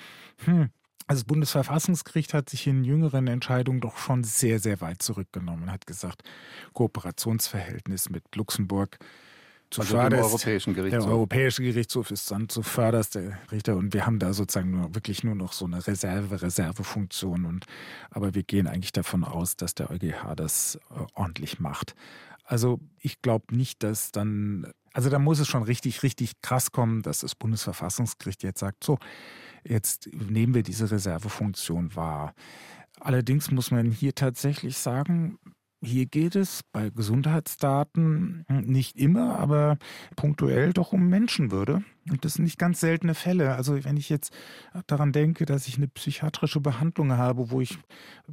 Hm. 0.44 0.70
Also 1.08 1.22
das 1.22 1.26
Bundesverfassungsgericht 1.26 2.34
hat 2.34 2.48
sich 2.48 2.68
in 2.68 2.84
jüngeren 2.84 3.26
Entscheidungen 3.26 3.80
doch 3.80 3.96
schon 3.96 4.22
sehr, 4.22 4.60
sehr 4.60 4.80
weit 4.80 5.02
zurückgenommen, 5.02 5.72
hat 5.72 5.84
gesagt, 5.84 6.22
Kooperationsverhältnis 6.72 8.10
mit 8.10 8.22
Luxemburg 8.36 8.96
zuvörderst. 9.70 10.22
Also 10.22 10.28
Europäischen 10.28 10.74
Gerichtshof. 10.74 11.04
Der 11.04 11.12
Europäische 11.12 11.62
Gerichtshof 11.62 12.10
ist 12.10 12.30
dann 12.30 12.48
zuvörderst 12.48 13.14
der 13.14 13.38
Richter 13.50 13.76
und 13.76 13.94
wir 13.94 14.06
haben 14.06 14.18
da 14.18 14.32
sozusagen 14.32 14.70
nur, 14.70 14.94
wirklich 14.94 15.24
nur 15.24 15.34
noch 15.34 15.52
so 15.52 15.64
eine 15.64 15.86
Reserve, 15.86 16.42
Reservefunktion 16.42 17.44
und 17.44 17.66
aber 18.10 18.34
wir 18.34 18.42
gehen 18.42 18.66
eigentlich 18.66 18.92
davon 18.92 19.24
aus, 19.24 19.56
dass 19.56 19.74
der 19.74 19.90
EuGH 19.90 20.34
das 20.36 20.78
äh, 20.90 21.04
ordentlich 21.14 21.60
macht. 21.60 21.94
Also 22.44 22.80
ich 22.98 23.22
glaube 23.22 23.54
nicht, 23.54 23.82
dass 23.84 24.10
dann, 24.10 24.72
also 24.92 25.08
da 25.08 25.20
muss 25.20 25.38
es 25.38 25.46
schon 25.46 25.62
richtig, 25.62 26.02
richtig 26.02 26.42
krass 26.42 26.72
kommen, 26.72 27.02
dass 27.02 27.20
das 27.20 27.36
Bundesverfassungsgericht 27.36 28.42
jetzt 28.42 28.58
sagt, 28.58 28.82
so, 28.82 28.98
jetzt 29.62 30.08
nehmen 30.12 30.54
wir 30.54 30.64
diese 30.64 30.90
Reservefunktion 30.90 31.94
wahr. 31.94 32.34
Allerdings 32.98 33.50
muss 33.50 33.70
man 33.70 33.92
hier 33.92 34.14
tatsächlich 34.14 34.76
sagen, 34.78 35.38
hier 35.82 36.06
geht 36.06 36.36
es 36.36 36.62
bei 36.72 36.90
Gesundheitsdaten 36.90 38.44
nicht 38.48 38.96
immer, 38.96 39.38
aber 39.38 39.78
punktuell 40.14 40.72
doch 40.72 40.92
um 40.92 41.08
Menschenwürde. 41.08 41.82
Und 42.10 42.24
das 42.24 42.34
sind 42.34 42.44
nicht 42.44 42.58
ganz 42.58 42.80
seltene 42.80 43.14
Fälle. 43.14 43.54
Also 43.54 43.82
wenn 43.84 43.96
ich 43.96 44.08
jetzt 44.08 44.32
daran 44.86 45.12
denke, 45.12 45.46
dass 45.46 45.68
ich 45.68 45.76
eine 45.76 45.88
psychiatrische 45.88 46.60
Behandlung 46.60 47.12
habe, 47.12 47.50
wo 47.50 47.60
ich, 47.60 47.78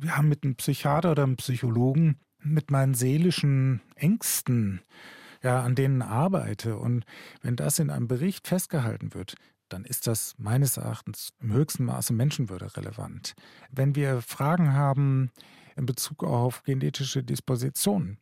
haben 0.07 0.27
mit 0.27 0.43
einem 0.43 0.55
Psychiater 0.55 1.12
oder 1.12 1.23
einem 1.23 1.38
Psychologen 1.38 2.17
mit 2.43 2.69
meinen 2.69 2.93
seelischen 2.93 3.81
Ängsten, 3.95 4.81
ja, 5.41 5.62
an 5.62 5.75
denen 5.75 6.01
arbeite. 6.01 6.77
Und 6.77 7.05
wenn 7.41 7.55
das 7.55 7.79
in 7.79 7.89
einem 7.89 8.07
Bericht 8.07 8.47
festgehalten 8.47 9.13
wird, 9.13 9.36
dann 9.69 9.86
ist 9.86 10.07
das 10.07 10.36
meines 10.38 10.77
Erachtens 10.77 11.33
im 11.39 11.53
höchsten 11.53 11.86
Maße 11.86 12.13
Menschenwürde 12.13 12.75
relevant. 12.75 13.36
Wenn 13.69 13.95
wir 13.95 14.21
Fragen 14.21 14.73
haben, 14.73 15.31
in 15.77 15.85
Bezug 15.85 16.23
auf 16.23 16.63
genetische 16.63 17.23
Dispositionen. 17.23 18.17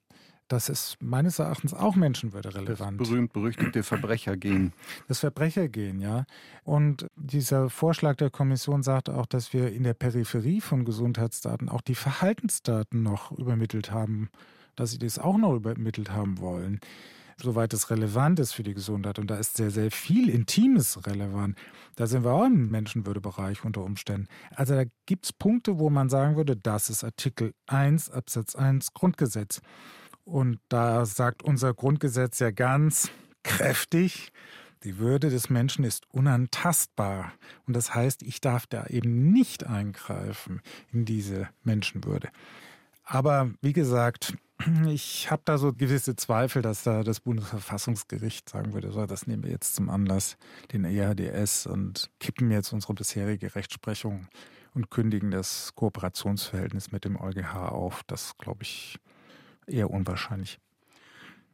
Das 0.47 0.69
ist 0.69 0.97
meines 1.01 1.39
Erachtens 1.39 1.73
auch 1.73 1.95
Menschenwürde 1.95 2.53
relevant. 2.53 3.01
Das 3.01 3.09
berühmt-berüchtigte 3.09 3.81
Verbrechergen. 3.81 4.73
Das 5.07 5.19
Verbrechergen, 5.19 5.99
ja. 5.99 6.25
Und 6.63 7.07
dieser 7.15 7.71
Vorschlag 7.71 8.15
der 8.17 8.29
Kommission 8.29 8.83
sagt 8.83 9.09
auch, 9.09 9.25
dass 9.25 9.53
wir 9.53 9.71
in 9.71 9.81
der 9.83 9.95
Peripherie 9.95 10.61
von 10.61 10.85
Gesundheitsdaten 10.85 11.67
auch 11.67 11.81
die 11.81 11.95
Verhaltensdaten 11.95 13.01
noch 13.01 13.31
übermittelt 13.31 13.91
haben, 13.91 14.29
dass 14.75 14.91
sie 14.91 14.99
das 14.99 15.17
auch 15.17 15.37
noch 15.37 15.55
übermittelt 15.55 16.11
haben 16.11 16.37
wollen 16.37 16.79
soweit 17.41 17.73
es 17.73 17.89
relevant 17.89 18.39
ist 18.39 18.53
für 18.53 18.63
die 18.63 18.73
Gesundheit. 18.73 19.19
Und 19.19 19.27
da 19.27 19.37
ist 19.37 19.57
sehr, 19.57 19.71
sehr 19.71 19.91
viel 19.91 20.29
Intimes 20.29 21.05
relevant. 21.05 21.57
Da 21.95 22.07
sind 22.07 22.23
wir 22.23 22.31
auch 22.31 22.45
im 22.45 22.69
Menschenwürdebereich 22.69 23.63
unter 23.63 23.83
Umständen. 23.83 24.27
Also 24.51 24.75
da 24.75 24.83
gibt 25.05 25.25
es 25.25 25.33
Punkte, 25.33 25.79
wo 25.79 25.89
man 25.89 26.09
sagen 26.09 26.35
würde, 26.35 26.55
das 26.55 26.89
ist 26.89 27.03
Artikel 27.03 27.53
1 27.67 28.09
Absatz 28.09 28.55
1 28.55 28.93
Grundgesetz. 28.93 29.61
Und 30.23 30.59
da 30.69 31.05
sagt 31.05 31.43
unser 31.43 31.73
Grundgesetz 31.73 32.39
ja 32.39 32.51
ganz 32.51 33.11
kräftig, 33.43 34.31
die 34.83 34.97
Würde 34.97 35.29
des 35.29 35.49
Menschen 35.49 35.83
ist 35.83 36.05
unantastbar. 36.11 37.33
Und 37.65 37.75
das 37.75 37.95
heißt, 37.95 38.23
ich 38.23 38.41
darf 38.41 38.67
da 38.67 38.85
eben 38.87 39.31
nicht 39.31 39.65
eingreifen 39.65 40.61
in 40.91 41.05
diese 41.05 41.49
Menschenwürde. 41.63 42.29
Aber 43.03 43.51
wie 43.61 43.73
gesagt, 43.73 44.35
ich 44.87 45.29
habe 45.31 45.41
da 45.45 45.57
so 45.57 45.73
gewisse 45.73 46.15
Zweifel, 46.15 46.61
dass 46.61 46.83
da 46.83 47.03
das 47.03 47.19
Bundesverfassungsgericht 47.19 48.49
sagen 48.49 48.73
würde, 48.73 48.91
so, 48.91 49.05
das 49.05 49.27
nehmen 49.27 49.43
wir 49.43 49.51
jetzt 49.51 49.75
zum 49.75 49.89
Anlass, 49.89 50.37
den 50.71 50.85
EHDS 50.85 51.67
und 51.67 52.09
kippen 52.19 52.51
jetzt 52.51 52.71
unsere 52.71 52.93
bisherige 52.93 53.55
Rechtsprechung 53.55 54.27
und 54.73 54.89
kündigen 54.89 55.31
das 55.31 55.73
Kooperationsverhältnis 55.75 56.91
mit 56.91 57.05
dem 57.05 57.19
EuGH 57.19 57.55
auf. 57.69 58.03
Das 58.07 58.37
glaube 58.37 58.63
ich 58.63 58.99
eher 59.67 59.89
unwahrscheinlich. 59.89 60.59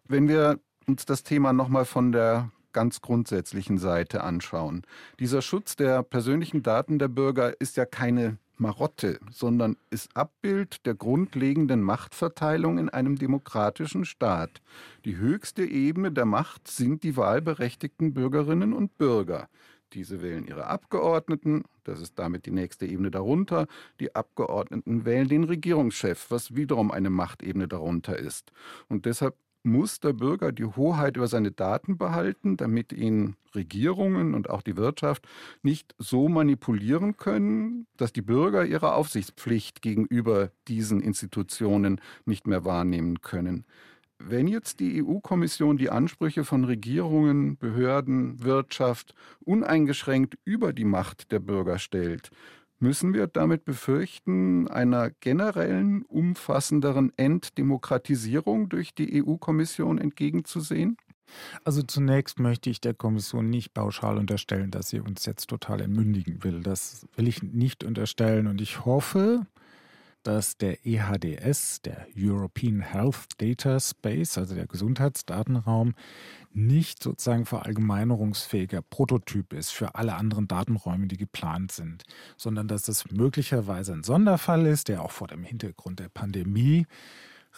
Wenn 0.07 0.27
wir 0.27 0.59
uns 0.87 1.05
das 1.05 1.23
Thema 1.23 1.53
nochmal 1.53 1.85
von 1.85 2.11
der 2.11 2.51
ganz 2.73 3.01
grundsätzlichen 3.01 3.77
Seite 3.77 4.23
anschauen. 4.23 4.83
Dieser 5.19 5.41
Schutz 5.41 5.75
der 5.75 6.03
persönlichen 6.03 6.63
Daten 6.63 6.99
der 6.99 7.09
Bürger 7.09 7.59
ist 7.59 7.77
ja 7.77 7.85
keine 7.85 8.37
Marotte, 8.61 9.19
sondern 9.31 9.75
ist 9.89 10.15
Abbild 10.15 10.85
der 10.85 10.93
grundlegenden 10.93 11.81
Machtverteilung 11.81 12.77
in 12.77 12.89
einem 12.89 13.17
demokratischen 13.17 14.05
Staat. 14.05 14.61
Die 15.03 15.17
höchste 15.17 15.65
Ebene 15.65 16.11
der 16.11 16.25
Macht 16.25 16.67
sind 16.67 17.03
die 17.03 17.17
wahlberechtigten 17.17 18.13
Bürgerinnen 18.13 18.73
und 18.73 18.97
Bürger. 18.99 19.49
Diese 19.93 20.21
wählen 20.21 20.45
ihre 20.45 20.67
Abgeordneten, 20.67 21.63
das 21.83 21.99
ist 21.99 22.19
damit 22.19 22.45
die 22.45 22.51
nächste 22.51 22.85
Ebene 22.85 23.09
darunter. 23.09 23.67
Die 23.99 24.15
Abgeordneten 24.15 25.05
wählen 25.05 25.27
den 25.27 25.43
Regierungschef, 25.43 26.27
was 26.29 26.55
wiederum 26.55 26.91
eine 26.91 27.09
Machtebene 27.09 27.67
darunter 27.67 28.17
ist. 28.17 28.51
Und 28.87 29.05
deshalb 29.05 29.35
muss 29.63 29.99
der 29.99 30.13
Bürger 30.13 30.51
die 30.51 30.65
Hoheit 30.65 31.17
über 31.17 31.27
seine 31.27 31.51
Daten 31.51 31.97
behalten, 31.97 32.57
damit 32.57 32.93
ihn 32.93 33.35
Regierungen 33.53 34.33
und 34.33 34.49
auch 34.49 34.61
die 34.61 34.77
Wirtschaft 34.77 35.27
nicht 35.61 35.93
so 35.97 36.29
manipulieren 36.29 37.17
können, 37.17 37.85
dass 37.97 38.13
die 38.13 38.21
Bürger 38.21 38.65
ihre 38.65 38.93
Aufsichtspflicht 38.93 39.81
gegenüber 39.81 40.51
diesen 40.67 41.01
Institutionen 41.01 42.01
nicht 42.25 42.47
mehr 42.47 42.65
wahrnehmen 42.65 43.21
können. 43.21 43.65
Wenn 44.23 44.47
jetzt 44.47 44.79
die 44.79 45.03
EU-Kommission 45.03 45.77
die 45.77 45.89
Ansprüche 45.89 46.43
von 46.43 46.63
Regierungen, 46.63 47.57
Behörden, 47.57 48.43
Wirtschaft 48.43 49.15
uneingeschränkt 49.39 50.37
über 50.45 50.73
die 50.73 50.85
Macht 50.85 51.31
der 51.31 51.39
Bürger 51.39 51.79
stellt, 51.79 52.29
Müssen 52.81 53.13
wir 53.13 53.27
damit 53.27 53.63
befürchten, 53.63 54.67
einer 54.67 55.11
generellen, 55.11 56.01
umfassenderen 56.01 57.13
Entdemokratisierung 57.15 58.69
durch 58.69 58.95
die 58.95 59.23
EU-Kommission 59.23 59.99
entgegenzusehen? 59.99 60.97
Also 61.63 61.83
zunächst 61.83 62.39
möchte 62.39 62.71
ich 62.71 62.81
der 62.81 62.95
Kommission 62.95 63.51
nicht 63.51 63.75
pauschal 63.75 64.17
unterstellen, 64.17 64.71
dass 64.71 64.89
sie 64.89 64.99
uns 64.99 65.27
jetzt 65.27 65.47
total 65.47 65.81
entmündigen 65.81 66.43
will. 66.43 66.61
Das 66.63 67.05
will 67.15 67.27
ich 67.27 67.43
nicht 67.43 67.83
unterstellen 67.83 68.47
und 68.47 68.59
ich 68.61 68.83
hoffe, 68.83 69.45
dass 70.23 70.57
der 70.57 70.85
EHDS, 70.85 71.81
der 71.81 72.07
European 72.15 72.81
Health 72.81 73.39
Data 73.39 73.79
Space, 73.79 74.37
also 74.37 74.55
der 74.55 74.67
Gesundheitsdatenraum, 74.67 75.93
nicht 76.53 77.01
sozusagen 77.01 77.45
verallgemeinerungsfähiger 77.45 78.81
Prototyp 78.81 79.53
ist 79.53 79.71
für 79.71 79.95
alle 79.95 80.15
anderen 80.15 80.47
Datenräume, 80.47 81.07
die 81.07 81.17
geplant 81.17 81.71
sind, 81.71 82.03
sondern 82.37 82.67
dass 82.67 82.83
das 82.83 83.09
möglicherweise 83.11 83.93
ein 83.93 84.03
Sonderfall 84.03 84.65
ist, 84.65 84.87
der 84.87 85.01
auch 85.01 85.11
vor 85.11 85.27
dem 85.27 85.43
Hintergrund 85.43 85.99
der 85.99 86.09
Pandemie 86.09 86.85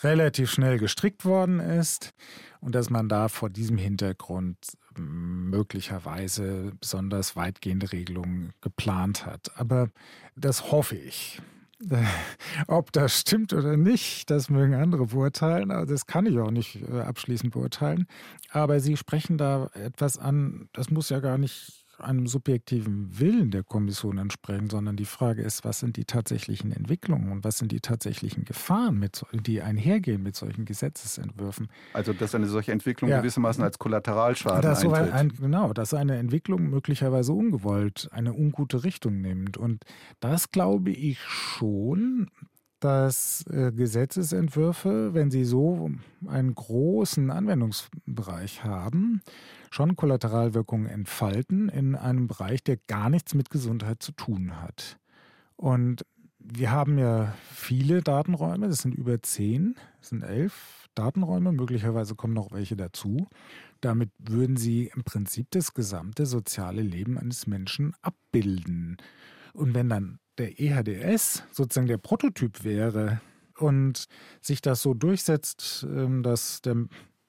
relativ 0.02 0.52
schnell 0.52 0.80
gestrickt 0.80 1.26
worden 1.26 1.60
ist 1.60 2.14
und 2.62 2.74
dass 2.76 2.90
man 2.90 3.10
da 3.10 3.28
vor 3.28 3.50
diesem 3.50 3.78
Hintergrund 3.78 4.58
möglicherweise 4.98 6.72
besonders 6.80 7.36
weitgehende 7.36 7.92
Regelungen 7.92 8.54
geplant 8.62 9.26
hat. 9.26 9.52
Aber 9.56 9.90
das 10.36 10.72
hoffe 10.72 10.96
ich. 10.96 11.42
Ob 12.68 12.92
das 12.92 13.20
stimmt 13.20 13.54
oder 13.54 13.78
nicht, 13.78 14.30
das 14.30 14.50
mögen 14.50 14.74
andere 14.76 15.08
beurteilen. 15.08 15.70
Das 15.88 16.06
kann 16.06 16.26
ich 16.26 16.38
auch 16.40 16.52
nicht 16.52 16.82
äh, 16.90 17.02
abschließend 17.02 17.54
beurteilen. 17.54 18.08
Aber 18.52 18.80
Sie 18.80 18.98
sprechen 18.98 19.38
da 19.38 19.70
etwas 19.74 20.18
an, 20.18 20.70
das 20.74 20.90
muss 20.90 21.10
ja 21.10 21.20
gar 21.20 21.38
nicht 21.38 21.83
einem 22.04 22.28
subjektiven 22.28 23.20
Willen 23.20 23.52
der 23.52 23.64
Kommission 23.64 24.18
entsprechen, 24.18 24.70
sondern 24.70 24.96
die 24.96 25.06
Frage 25.06 25.42
ist, 25.42 25.64
was 25.64 25.80
sind 25.80 25.98
die 25.98 26.06
tatsächlichen 26.06 26.72
Entwicklungen 26.72 27.32
und 27.32 27.44
was 27.44 27.58
sind 27.58 27.72
die 27.72 27.80
tatsächlichen 27.80 28.46
Gefahren, 28.46 29.00
mit, 29.00 29.26
die 29.32 29.62
einhergehen 29.62 30.22
mit 30.22 30.36
solchen 30.36 30.66
Gesetzesentwürfen. 30.66 31.70
Also 31.94 32.14
dass 32.14 32.36
eine 32.36 32.48
solche 32.48 32.72
Entwicklung 32.72 33.10
ja. 33.10 33.20
gewissermaßen 33.20 33.64
als 33.64 33.80
Kollateralschaden 33.80 34.62
das 34.62 34.84
eintritt. 34.84 35.14
Ein, 35.14 35.30
genau, 35.30 35.74
dass 35.74 35.94
eine 35.94 36.18
Entwicklung 36.18 36.70
möglicherweise 36.70 37.34
ungewollt 37.34 38.10
eine 38.12 38.34
ungute 38.34 38.84
Richtung 38.84 39.22
nimmt. 39.22 39.58
Und 39.58 39.84
das 40.20 40.52
glaube 40.52 40.92
ich 40.92 41.20
schon, 41.22 42.30
dass 42.84 43.46
äh, 43.48 43.72
Gesetzesentwürfe, 43.72 45.14
wenn 45.14 45.32
sie 45.32 45.46
so 45.46 45.90
einen 46.28 46.54
großen 46.54 47.32
Anwendungsbereich 47.32 48.66
haben, 48.66 49.22
schon 49.74 49.96
Kollateralwirkungen 49.96 50.88
entfalten 50.88 51.68
in 51.68 51.96
einem 51.96 52.28
Bereich, 52.28 52.64
der 52.64 52.78
gar 52.78 53.10
nichts 53.10 53.34
mit 53.34 53.50
Gesundheit 53.50 54.04
zu 54.04 54.12
tun 54.12 54.62
hat. 54.62 55.00
Und 55.56 56.06
wir 56.38 56.70
haben 56.70 57.00
ja 57.00 57.34
viele 57.52 58.02
Datenräume, 58.02 58.68
das 58.68 58.84
sind 58.84 58.94
über 58.94 59.24
zehn, 59.24 59.76
das 60.00 60.10
sind 60.10 60.22
elf 60.22 60.88
Datenräume, 60.94 61.52
möglicherweise 61.52 62.14
kommen 62.14 62.36
noch 62.36 62.52
welche 62.52 62.76
dazu. 62.76 63.28
Damit 63.82 64.12
würden 64.20 64.58
sie 64.58 64.92
im 64.94 65.04
Prinzip 65.04 65.48
das 65.50 65.74
gesamte 65.74 66.28
soziale 66.28 66.84
Leben 66.84 67.18
eines 67.18 67.48
Menschen 67.48 67.96
abbilden. 68.04 68.98
Und 69.54 69.74
wenn 69.74 69.90
dann 69.90 70.20
der 70.38 70.60
EHDS 70.60 71.46
sozusagen 71.52 71.88
der 71.88 71.98
Prototyp 71.98 72.64
wäre 72.64 73.22
und 73.58 74.06
sich 74.40 74.62
das 74.62 74.84
so 74.84 74.94
durchsetzt, 74.94 75.88
ähm, 75.90 76.22
dass 76.22 76.62
der 76.62 76.76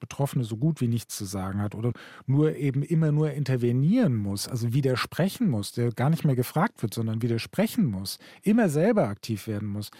Betroffene 0.05 0.45
so 0.45 0.59
gut 0.59 0.81
wie 0.83 0.89
nichts 0.89 1.17
zu 1.17 1.25
sagen 1.25 1.63
hat 1.63 1.75
oder 1.75 1.93
nur 2.27 2.57
eben 2.57 2.83
immer 2.83 3.11
nur 3.11 3.31
intervenieren 3.33 4.15
muss, 4.15 4.49
also 4.49 4.75
widersprechen 4.75 5.49
muss, 5.49 5.73
der 5.73 5.93
gar 5.93 6.11
nicht 6.11 6.25
mehr 6.25 6.37
gefragt 6.37 6.83
wird, 6.83 6.93
sondern 6.93 7.23
widersprechen 7.23 7.87
muss, 7.87 8.19
immer 8.43 8.69
selber 8.69 9.09
aktiv 9.09 9.47
werden 9.47 9.69
muss, 9.69 9.91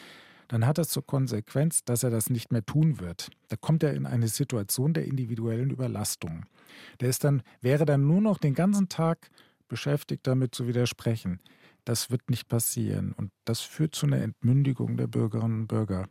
dann 0.49 0.67
hat 0.67 0.77
das 0.77 0.91
zur 0.91 1.07
Konsequenz, 1.07 1.85
dass 1.85 2.03
er 2.03 2.11
das 2.11 2.29
nicht 2.29 2.53
mehr 2.53 2.65
tun 2.65 3.01
wird. 3.01 3.31
Da 3.49 3.57
kommt 3.57 3.83
er 3.83 3.95
in 3.95 4.05
eine 4.05 4.29
Situation 4.29 4.93
der 4.93 5.07
individuellen 5.07 5.71
Überlastung. 5.71 6.45
Der 7.01 7.09
ist 7.09 7.25
dann, 7.25 7.43
wäre 7.63 7.87
dann 7.87 8.07
nur 8.07 8.21
noch 8.21 8.37
den 8.37 8.55
ganzen 8.55 8.89
Tag 8.91 9.31
beschäftigt 9.69 10.27
damit 10.27 10.55
zu 10.55 10.69
widersprechen. 10.69 11.41
Das 11.85 12.11
wird 12.11 12.29
nicht 12.29 12.49
passieren. 12.49 13.13
Und 13.13 13.31
das 13.45 13.61
führt 13.61 13.95
zu 13.95 14.07
einer 14.07 14.21
Entmündigung 14.21 14.97
der 14.97 15.07
Bürgerinnen 15.07 15.63
und 15.63 15.67
Bürger. 15.69 16.09